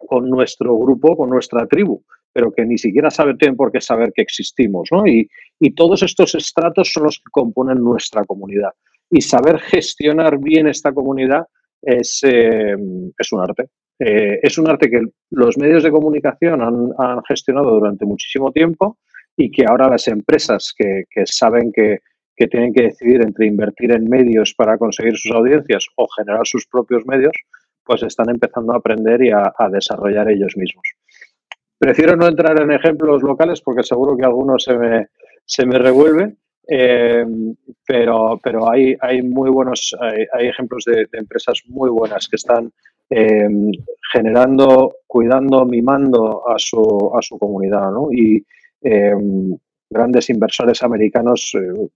con 0.07 0.29
nuestro 0.29 0.77
grupo, 0.77 1.17
con 1.17 1.29
nuestra 1.29 1.65
tribu, 1.67 2.03
pero 2.33 2.51
que 2.51 2.65
ni 2.65 2.77
siquiera 2.77 3.09
saben, 3.09 3.37
tienen 3.37 3.55
por 3.55 3.71
qué 3.71 3.81
saber 3.81 4.11
que 4.13 4.21
existimos. 4.21 4.89
Y, 5.05 5.27
todos 5.75 6.03
estos 6.03 6.35
estratos 6.35 6.91
son 6.91 7.03
los 7.03 7.17
que 7.17 7.29
componen 7.31 7.79
nuestra 7.79 8.23
comunidad. 8.25 8.71
Y 9.09 9.21
saber 9.21 9.59
gestionar 9.59 10.37
bien 10.39 10.67
esta 10.67 10.91
comunidad 10.91 11.45
es, 11.81 12.21
eh, 12.23 12.75
es 13.17 13.31
un 13.31 13.39
arte. 13.41 13.69
Eh, 13.99 14.39
es 14.41 14.57
un 14.57 14.69
arte 14.69 14.89
que 14.89 15.01
los 15.31 15.57
medios 15.57 15.83
de 15.83 15.91
comunicación 15.91 16.61
han, 16.61 17.21
gestionado 17.27 17.71
durante 17.71 18.05
muchísimo 18.05 18.51
tiempo 18.51 18.97
y 19.35 19.51
que 19.51 19.65
ahora 19.67 19.89
las 19.89 20.07
empresas 20.07 20.73
que, 20.75 21.03
saben 21.25 21.71
que, 21.73 21.99
tienen 22.49 22.73
que 22.73 22.83
decidir 22.83 23.21
entre 23.21 23.47
invertir 23.47 23.91
en 23.91 24.09
medios 24.09 24.53
para 24.53 24.77
conseguir 24.77 25.17
sus 25.17 25.31
audiencias 25.31 25.85
o 25.97 26.07
generar 26.07 26.47
sus 26.47 26.65
propios 26.67 27.05
medios, 27.05 27.33
pues 27.83 28.01
están 28.03 28.29
empezando 28.29 28.71
a 28.71 28.77
aprender 28.77 29.21
y 29.21 29.31
a, 29.31 29.51
desarrollar 29.69 30.31
ellos 30.31 30.53
mismos. 30.55 30.83
Prefiero 31.79 32.15
no 32.15 32.27
entrar 32.27 32.61
en 32.61 32.71
ejemplos 32.71 33.23
locales 33.23 33.61
porque 33.61 33.83
seguro 33.83 34.15
que 34.15 34.25
alguno 34.25 34.59
se 34.59 34.77
me, 34.77 35.07
se 35.45 35.65
me 35.65 35.79
revuelve, 35.79 36.35
eh, 36.67 37.25
pero, 37.87 38.39
pero 38.43 38.69
hay, 38.69 38.95
hay 38.99 39.21
muy 39.23 39.49
buenos, 39.49 39.95
hay, 39.99 40.47
ejemplos 40.47 40.83
de, 40.85 41.07
empresas 41.13 41.63
muy 41.67 41.89
buenas 41.89 42.27
que 42.27 42.35
están 42.35 42.71
Em, 43.11 43.71
generando, 44.13 44.97
cuidando, 45.07 45.65
mimando 45.65 46.47
a 46.47 46.59
su, 46.59 47.11
a 47.15 47.21
su 47.23 47.39
comunidad. 47.39 47.91
¿no? 47.91 48.09
Y 48.11 48.45
em, 48.81 49.57
grandes 49.89 50.29
inversores 50.29 50.83
americanos, 50.83 51.51
eh, 51.55 51.87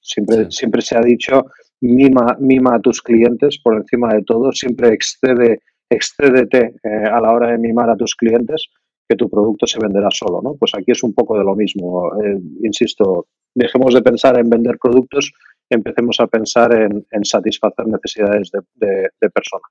siempre, 0.00 0.50
siempre 0.50 0.80
se 0.80 0.96
ha 0.96 1.02
dicho, 1.02 1.46
mima, 1.82 2.36
mima 2.40 2.76
a 2.76 2.80
tus 2.80 3.02
clientes 3.02 3.58
por 3.62 3.76
encima 3.76 4.14
de 4.14 4.22
todo, 4.22 4.52
siempre 4.52 4.88
excede, 4.94 5.60
excédete 5.90 6.76
eh, 6.82 7.08
a 7.12 7.20
la 7.20 7.32
hora 7.32 7.50
de 7.50 7.58
mimar 7.58 7.90
a 7.90 7.96
tus 7.96 8.14
clientes 8.14 8.70
que 9.08 9.16
tu 9.16 9.28
producto 9.28 9.66
se 9.66 9.78
venderá 9.80 10.08
solo, 10.10 10.40
¿no? 10.42 10.54
Pues 10.54 10.72
aquí 10.74 10.92
es 10.92 11.02
un 11.02 11.14
poco 11.14 11.38
de 11.38 11.44
lo 11.44 11.54
mismo. 11.54 12.10
Eh, 12.22 12.38
insisto, 12.62 13.26
dejemos 13.54 13.94
de 13.94 14.02
pensar 14.02 14.38
en 14.38 14.48
vender 14.48 14.78
productos, 14.80 15.32
empecemos 15.68 16.20
a 16.20 16.26
pensar 16.26 16.74
en, 16.74 17.24
satisfacer 17.24 17.86
necesidades 17.86 18.50
de 18.50 19.30
personas. 19.30 19.70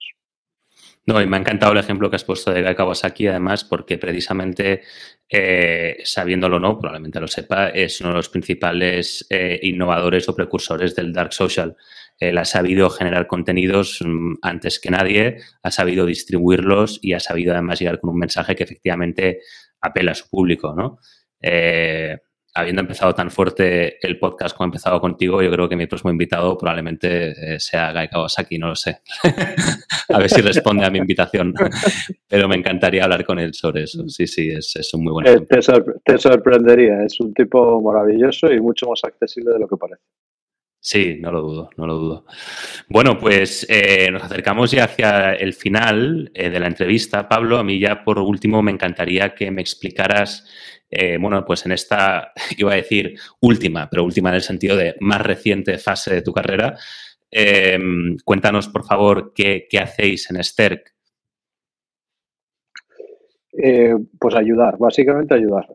No, 1.06 1.22
y 1.22 1.28
me 1.28 1.36
ha 1.36 1.39
encantado 1.39 1.74
el 1.74 1.80
ejemplo 1.80 2.10
que 2.10 2.15
has 2.15 2.24
puesto 2.24 2.52
de 2.54 2.76
Kawasaki, 2.76 3.28
además, 3.28 3.65
porque 3.65 3.98
precisamente, 3.98 4.84
eh, 5.28 5.98
sabiéndolo 6.04 6.58
o 6.58 6.60
no, 6.62 6.80
probablemente 6.80 7.19
lo 7.19 7.28
sepa, 7.28 7.69
es 7.69 8.00
uno 8.00 8.12
de 8.12 8.15
los 8.15 8.30
principales 8.30 9.26
eh, 9.30 9.60
innovadores 9.63 10.30
o 10.30 10.36
precursores 10.36 10.96
del 10.96 11.12
Dark 11.12 11.34
Social. 11.34 11.76
Él 12.29 12.38
ha 12.38 12.45
sabido 12.45 12.89
generar 12.89 13.27
contenidos 13.27 13.99
mm, 14.03 14.36
antes 14.41 14.79
que 14.79 14.91
nadie, 14.91 15.38
ha 15.62 15.71
sabido 15.71 16.05
distribuirlos 16.05 16.99
y 17.01 17.13
ha 17.13 17.19
sabido 17.19 17.53
además 17.53 17.79
llegar 17.79 17.99
con 17.99 18.12
un 18.12 18.19
mensaje 18.19 18.55
que 18.55 18.63
efectivamente 18.63 19.39
apela 19.81 20.12
a 20.12 20.15
su 20.15 20.29
público, 20.29 20.73
¿no? 20.75 20.99
Eh, 21.41 22.17
habiendo 22.55 22.81
empezado 22.81 23.15
tan 23.15 23.31
fuerte 23.31 23.97
el 24.05 24.19
podcast 24.19 24.55
como 24.55 24.65
he 24.65 24.69
empezado 24.69 25.01
contigo, 25.01 25.41
yo 25.41 25.51
creo 25.51 25.67
que 25.67 25.75
mi 25.75 25.88
próximo 25.88 26.12
invitado 26.12 26.57
probablemente 26.57 27.55
eh, 27.55 27.59
sea 27.59 27.91
Guy 27.91 28.07
Kawasaki, 28.09 28.59
no 28.59 28.67
lo 28.69 28.75
sé. 28.75 29.01
a 30.09 30.19
ver 30.19 30.29
si 30.29 30.41
responde 30.41 30.86
a 30.86 30.91
mi 30.91 30.99
invitación. 30.99 31.53
Pero 32.27 32.47
me 32.47 32.55
encantaría 32.55 33.03
hablar 33.03 33.25
con 33.25 33.39
él 33.39 33.53
sobre 33.53 33.83
eso. 33.83 34.07
Sí, 34.07 34.27
sí, 34.27 34.49
es, 34.49 34.75
es 34.75 34.93
un 34.93 35.03
muy 35.03 35.13
buen 35.13 35.27
eh, 35.27 35.39
te, 35.41 35.59
te, 36.03 36.17
sorprendería. 36.17 37.03
Es 37.03 37.19
un 37.19 37.33
tipo 37.33 37.81
maravilloso 37.81 38.51
y 38.51 38.59
mucho 38.59 38.88
más 38.88 39.03
accesible 39.03 39.53
de 39.53 39.59
lo 39.59 39.67
que 39.67 39.77
parece. 39.77 40.03
Sí, 40.86 41.17
no 41.22 41.32
lo 41.32 41.41
dudo, 41.41 41.69
no 41.78 41.88
lo 41.88 41.96
dudo. 41.96 42.26
Bueno, 42.89 43.17
pues 43.17 43.65
eh, 43.69 44.12
nos 44.12 44.22
acercamos 44.22 44.69
ya 44.69 44.84
hacia 44.84 45.34
el 45.34 45.54
final 45.54 46.30
de 46.34 46.60
la 46.60 46.67
entrevista. 46.67 47.30
Pablo, 47.30 47.58
a 47.58 47.63
mí 47.63 47.80
ya 47.80 48.04
por 48.04 48.19
último 48.19 48.62
me 48.62 48.72
encantaría 48.72 49.34
que 49.34 49.50
me 49.50 49.62
explicaras 49.62 50.46
eh, 50.96 51.17
bueno, 51.19 51.43
pues 51.43 51.65
en 51.65 51.72
esta, 51.72 52.34
iba 52.58 52.74
a 52.74 52.76
decir 52.76 53.15
última, 53.41 53.89
pero 53.89 54.04
última 54.04 54.30
en 54.30 54.36
el 54.36 54.41
sentido 54.41 54.78
de 54.78 54.96
más 55.00 55.22
reciente 55.22 55.80
fase 55.80 56.13
de 56.13 56.22
tu 56.22 56.32
carrera, 56.32 56.78
cuéntanos, 58.24 58.67
por 58.67 58.86
favor, 58.86 59.34
qué, 59.34 59.67
hacéis 59.82 60.30
en 60.30 60.43
Sterk. 60.43 60.93
Eh, 63.54 63.96
pues 64.19 64.36
ayudar, 64.36 64.78
básicamente 64.78 65.34
ayudar. 65.34 65.67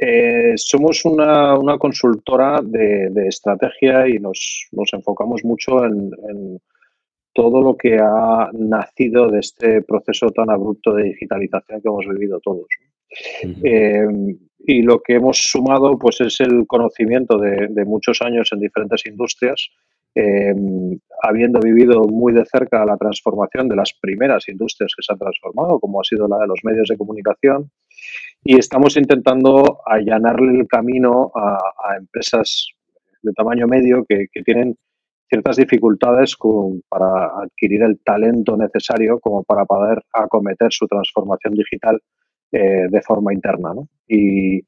Eh, 0.00 0.54
somos 0.56 1.04
una, 1.04 1.78
consultora 1.78 2.60
de, 2.62 3.28
estrategia 3.28 4.08
y 4.08 4.18
nos, 4.18 4.68
enfocamos 4.92 5.44
mucho 5.44 5.84
en, 5.84 6.10
en, 6.28 6.60
todo 7.32 7.60
lo 7.60 7.76
que 7.76 7.98
ha 7.98 8.48
nacido 8.54 9.30
de 9.30 9.40
este 9.40 9.82
proceso 9.82 10.30
tan 10.30 10.48
abrupto 10.48 10.94
de 10.94 11.04
digitalización 11.04 11.82
que 11.82 11.88
hemos 11.88 12.06
vivido 12.08 12.40
todos. 12.40 12.66
Eh, 13.62 14.06
y 14.66 14.82
lo 14.82 15.00
que 15.00 15.14
hemos 15.14 15.38
sumado 15.38 15.98
pues 15.98 16.20
es 16.20 16.40
el 16.40 16.66
conocimiento 16.66 17.38
de, 17.38 17.84
muchos 17.84 18.20
años 18.22 18.48
en 18.52 18.60
diferentes 18.60 19.06
industrias, 19.06 19.68
eh, 20.18 20.54
habiendo 21.22 21.60
vivido 21.60 22.04
muy 22.04 22.32
de 22.32 22.46
cerca 22.46 22.86
la 22.86 22.96
transformación 22.96 23.68
de 23.68 23.76
las 23.76 23.92
primeras 24.00 24.48
industrias 24.48 24.92
que 24.96 25.02
se 25.02 25.12
han 25.12 25.18
transformado, 25.18 25.78
como 25.78 26.00
ha 26.00 26.04
sido 26.04 26.26
la 26.26 26.38
de 26.38 26.46
los 26.46 26.60
medios 26.64 26.88
de 26.88 26.96
comunicación, 26.96 27.70
y 28.42 28.58
estamos 28.58 28.96
intentando 28.96 29.80
allanarle 29.84 30.60
el 30.60 30.66
camino 30.66 31.32
a, 31.34 31.96
empresas 31.98 32.68
de 33.22 33.32
tamaño 33.32 33.66
medio 33.66 34.06
que, 34.08 34.26
tienen 34.42 34.76
ciertas 35.28 35.56
dificultades 35.56 36.34
para 36.88 37.26
adquirir 37.42 37.82
el 37.82 37.98
talento 38.02 38.56
necesario 38.56 39.18
como 39.20 39.42
para 39.44 39.66
poder 39.66 40.02
acometer 40.14 40.68
su 40.70 40.86
transformación 40.86 41.54
digital 41.54 42.00
eh, 42.52 42.86
de 42.88 43.02
forma 43.02 43.34
interna. 43.34 43.74
Y, 44.08 44.62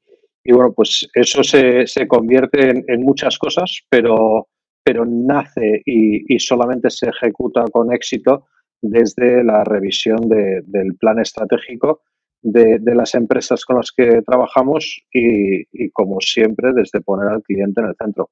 bueno, 0.51 0.73
pues 0.75 1.09
eso 1.13 1.43
se, 1.43 2.07
convierte 2.07 2.83
en, 2.87 3.01
muchas 3.01 3.39
cosas, 3.39 3.79
pero, 3.89 4.47
pero 4.83 5.05
nace 5.05 5.81
y, 5.85 6.39
solamente 6.39 6.89
se 6.89 7.09
ejecuta 7.09 7.63
con 7.71 7.93
éxito 7.93 8.47
desde 8.81 9.43
la 9.43 9.63
revisión 9.63 10.29
del 10.29 10.95
plan 10.99 11.19
estratégico 11.19 12.01
de, 12.41 12.79
las 12.95 13.15
empresas 13.15 13.65
con 13.65 13.77
las 13.77 13.91
que 13.91 14.21
trabajamos 14.21 15.01
y, 15.11 15.89
como 15.91 16.19
siempre, 16.21 16.71
desde 16.73 17.01
poner 17.01 17.29
al 17.29 17.43
cliente 17.43 17.81
en 17.81 17.87
el 17.87 17.95
centro, 17.95 18.29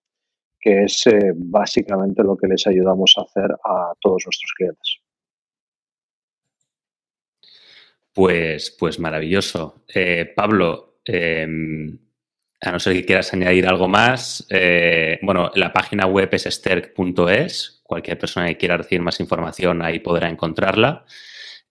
que 0.60 0.84
es 0.84 1.06
eh, 1.08 1.34
básicamente 1.36 2.24
lo 2.24 2.38
que 2.38 2.48
les 2.48 2.66
ayudamos 2.68 3.14
a 3.18 3.22
hacer 3.22 3.52
a 3.64 3.94
todos 4.00 4.24
nuestros 4.26 4.54
clientes. 4.56 4.98
Pues, 8.14 8.76
pues 8.80 9.00
maravilloso. 9.00 9.84
Eh, 9.94 10.34
Pablo, 10.36 11.02
em, 11.06 12.00
a 12.62 12.72
no 12.72 12.80
ser 12.80 12.94
que 12.94 13.06
quieras 13.06 13.34
añadir 13.34 13.68
algo 13.68 13.88
más, 13.88 14.48
eh, 14.50 15.20
bueno, 15.22 15.52
la 15.56 15.72
página 15.72 16.08
web 16.08 16.30
es 16.32 16.44
sterk.es. 16.44 17.82
Cualquier 17.84 18.18
persona 18.18 18.48
que 18.48 18.58
quiera 18.58 18.78
recibir 18.78 19.02
más 19.02 19.20
información 19.20 19.82
ahí 19.82 20.00
podrá 20.00 20.30
encontrarla. 20.30 21.06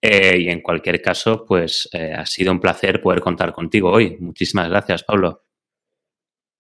Eh, 0.01 0.38
y 0.38 0.49
en 0.49 0.61
cualquier 0.61 1.03
caso, 1.03 1.44
pues 1.46 1.88
ha 1.92 2.25
sido 2.27 2.53
un 2.53 2.61
placer 2.61 3.01
poder 3.01 3.20
contar 3.20 3.53
contigo 3.53 3.90
hoy. 3.90 4.16
Muchísimas 4.20 4.68
gracias, 4.68 5.03
Pablo. 5.03 5.42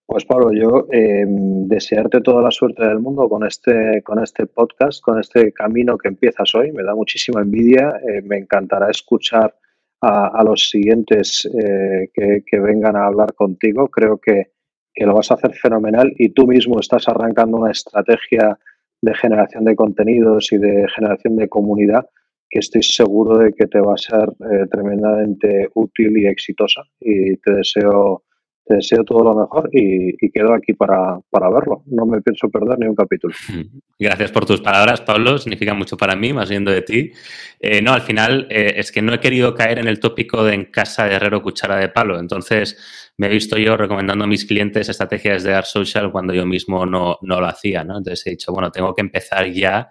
Pues 0.06 0.24
Pablo, 0.24 0.52
yo 0.52 0.86
em, 0.90 1.66
desearte 1.66 2.20
toda 2.20 2.42
la 2.42 2.50
suerte 2.50 2.84
del 2.86 2.98
mundo 2.98 3.28
con 3.28 3.46
este, 3.46 4.02
con 4.02 4.22
este 4.22 4.46
podcast, 4.46 5.02
con 5.02 5.20
este 5.20 5.52
camino 5.52 5.98
que 5.98 6.08
empiezas 6.08 6.54
hoy. 6.54 6.72
Me 6.72 6.82
da 6.82 6.94
muchísima 6.94 7.42
envidia. 7.42 8.00
me 8.24 8.38
encantará 8.38 8.90
escuchar 8.90 9.54
a, 10.00 10.42
los 10.44 10.68
siguientes 10.68 11.48
eh, 11.58 12.08
que, 12.14 12.60
vengan 12.60 12.96
a 12.96 13.06
hablar 13.06 13.34
contigo. 13.34 13.88
Creo 13.88 14.18
que, 14.18 14.52
lo 14.98 15.14
vas 15.14 15.30
a 15.30 15.34
hacer 15.34 15.52
fenomenal 15.54 16.10
y 16.16 16.30
tú 16.30 16.46
mismo 16.46 16.80
estás 16.80 17.06
arrancando 17.06 17.58
una 17.58 17.70
estrategia 17.70 18.58
de 19.02 19.14
generación 19.14 19.64
de 19.64 19.76
contenidos 19.76 20.50
y 20.52 20.58
de 20.58 20.86
generación 20.94 21.36
de 21.36 21.48
comunidad 21.50 22.06
que 22.48 22.60
estoy 22.60 22.82
seguro 22.82 23.36
de 23.36 23.52
que 23.52 23.66
te 23.66 23.78
va 23.78 23.92
a 23.92 23.98
ser 23.98 24.30
eh, 24.50 24.66
tremendamente 24.70 25.68
útil 25.74 26.16
y 26.16 26.26
exitosa. 26.26 26.82
Y 27.00 27.36
te 27.36 27.52
deseo 27.52 28.22
te 28.66 28.74
deseo 28.74 29.04
todo 29.04 29.22
lo 29.22 29.34
mejor 29.34 29.70
y, 29.72 30.16
quedo 30.30 30.52
aquí 30.52 30.72
para, 30.74 31.20
verlo. 31.32 31.84
No 31.86 32.04
me 32.04 32.20
pienso 32.20 32.48
perder 32.48 32.78
ni 32.80 32.86
un 32.88 32.96
capítulo. 32.96 33.32
Gracias 33.98 34.32
por 34.32 34.44
tus 34.44 34.60
palabras, 34.60 35.00
Pablo. 35.00 35.38
Significa 35.38 35.72
mucho 35.72 35.96
para 35.96 36.16
mí, 36.16 36.32
más 36.32 36.50
viendo 36.50 36.72
de 36.72 36.82
ti. 36.82 37.12
Eh, 37.60 37.80
no, 37.80 37.92
al 37.92 38.02
final 38.02 38.48
eh, 38.50 38.74
es 38.76 38.90
que 38.90 39.02
no 39.02 39.14
he 39.14 39.20
querido 39.20 39.54
caer 39.54 39.78
en 39.78 39.86
el 39.86 40.00
tópico 40.00 40.42
de 40.42 40.54
en 40.54 40.64
casa 40.64 41.06
de 41.06 41.14
herrero 41.14 41.42
cuchara 41.42 41.76
de 41.76 41.88
palo. 41.88 42.18
Entonces 42.18 43.12
me 43.16 43.28
he 43.28 43.30
visto 43.30 43.56
yo 43.56 43.76
recomendando 43.76 44.24
a 44.24 44.28
mis 44.28 44.44
clientes 44.44 44.88
estrategias 44.88 45.44
de 45.44 45.54
Art 45.54 45.66
Social 45.66 46.10
cuando 46.10 46.34
yo 46.34 46.44
mismo 46.44 46.84
no, 46.84 47.18
no 47.22 47.40
lo 47.40 47.46
hacía. 47.46 47.82
Entonces 47.82 48.26
he 48.26 48.30
dicho, 48.30 48.52
bueno, 48.52 48.72
tengo 48.72 48.94
que 48.94 49.02
empezar 49.02 49.48
ya 49.48 49.90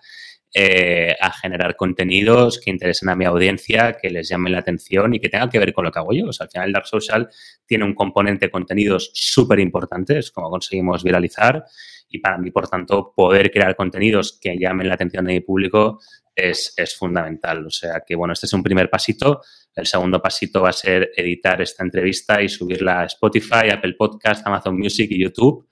eh, 0.57 1.17
a 1.19 1.33
generar 1.33 1.75
contenidos 1.75 2.61
que 2.61 2.71
interesen 2.71 3.09
a 3.09 3.15
mi 3.17 3.25
audiencia, 3.25 3.97
que 4.01 4.09
les 4.09 4.29
llamen 4.29 4.53
la 4.53 4.59
atención 4.59 5.13
y 5.13 5.19
que 5.19 5.27
tengan 5.27 5.49
que 5.49 5.59
ver 5.59 5.73
con 5.73 5.83
lo 5.83 5.91
que 5.91 5.99
hago 5.99 6.13
yo. 6.13 6.27
Al 6.39 6.49
final 6.49 6.67
el 6.67 6.71
Dark 6.71 6.87
Social 6.87 7.27
tiene 7.65 7.83
un 7.83 7.93
componente 7.93 8.45
de 8.45 8.51
contenidos 8.51 9.11
súper 9.13 9.59
importante, 9.59 10.17
es 10.17 10.31
como 10.31 10.49
conseguimos 10.49 11.03
viralizar 11.03 11.65
y 12.07 12.19
para 12.19 12.37
mí, 12.37 12.51
por 12.51 12.69
tanto, 12.69 13.11
poder 13.13 13.51
crear 13.51 13.75
contenidos 13.75 14.39
que 14.39 14.57
llamen 14.57 14.87
la 14.87 14.93
atención 14.93 15.25
de 15.25 15.33
mi 15.33 15.39
público 15.41 15.99
es, 16.33 16.73
es, 16.77 16.95
fundamental. 16.95 17.65
O 17.65 17.69
sea 17.69 18.03
que, 18.07 18.15
bueno, 18.15 18.31
este 18.31 18.45
es 18.45 18.53
un 18.53 18.63
primer 18.63 18.89
pasito. 18.89 19.41
El 19.75 19.85
segundo 19.85 20.21
pasito 20.21 20.61
va 20.61 20.69
a 20.69 20.73
ser 20.73 21.11
editar 21.17 21.61
esta 21.61 21.83
entrevista 21.83 22.41
y 22.41 22.47
subirla 22.47 23.01
a 23.01 23.05
Spotify, 23.07 23.71
Apple 23.73 23.95
Podcast, 23.97 24.47
Amazon 24.47 24.77
Music 24.77 25.11
y 25.11 25.21
YouTube 25.21 25.67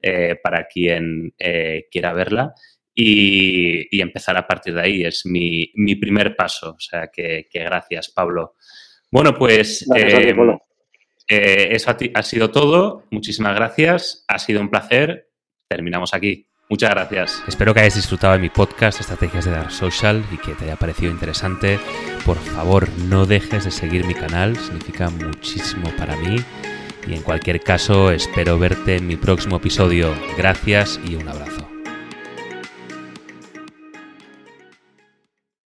eh, 0.00 0.36
para 0.40 0.68
quien 0.68 1.34
eh, 1.40 1.88
quiera 1.90 2.12
verla 2.12 2.54
y, 3.00 4.00
empezar 4.00 4.36
a 4.36 4.46
partir 4.46 4.74
de 4.74 4.80
ahí. 4.80 5.04
Es 5.04 5.24
mi, 5.24 5.70
primer 6.00 6.34
paso. 6.34 6.70
O 6.70 6.80
sea 6.80 7.08
que, 7.12 7.48
gracias, 7.52 8.10
Pablo. 8.10 8.56
Bueno, 9.10 9.34
pues 9.34 9.86
eh, 9.96 10.34
eh, 11.28 11.68
eso 11.70 11.96
ha, 12.14 12.22
sido 12.22 12.50
todo. 12.50 13.04
Muchísimas 13.10 13.54
gracias. 13.54 14.24
Ha 14.26 14.38
sido 14.38 14.60
un 14.60 14.68
placer. 14.68 15.30
Terminamos 15.68 16.12
aquí. 16.12 16.46
Muchas 16.68 16.90
gracias. 16.90 17.42
Espero 17.46 17.72
que 17.72 17.80
hayas 17.80 17.94
disfrutado 17.94 18.34
de 18.34 18.40
mi 18.40 18.50
podcast 18.50 19.00
Estrategias 19.00 19.46
de 19.46 19.52
Dark 19.52 19.70
Social 19.70 20.22
y 20.30 20.36
que 20.36 20.52
te 20.52 20.64
haya 20.64 20.76
parecido 20.76 21.10
interesante. 21.10 21.78
Por 22.26 22.36
favor, 22.36 22.88
no 23.08 23.24
dejes 23.24 23.64
de 23.64 23.70
seguir 23.70 24.04
mi 24.04 24.12
canal, 24.12 24.54
significa 24.56 25.08
muchísimo 25.08 25.90
para 25.96 26.14
mí. 26.16 26.36
Y 27.06 27.14
en 27.14 27.22
cualquier 27.22 27.60
caso, 27.60 28.10
espero 28.10 28.58
verte 28.58 28.96
en 28.96 29.06
mi 29.06 29.16
próximo 29.16 29.56
episodio. 29.56 30.14
Gracias 30.36 31.00
y 31.08 31.14
un 31.14 31.26
abrazo. 31.26 31.77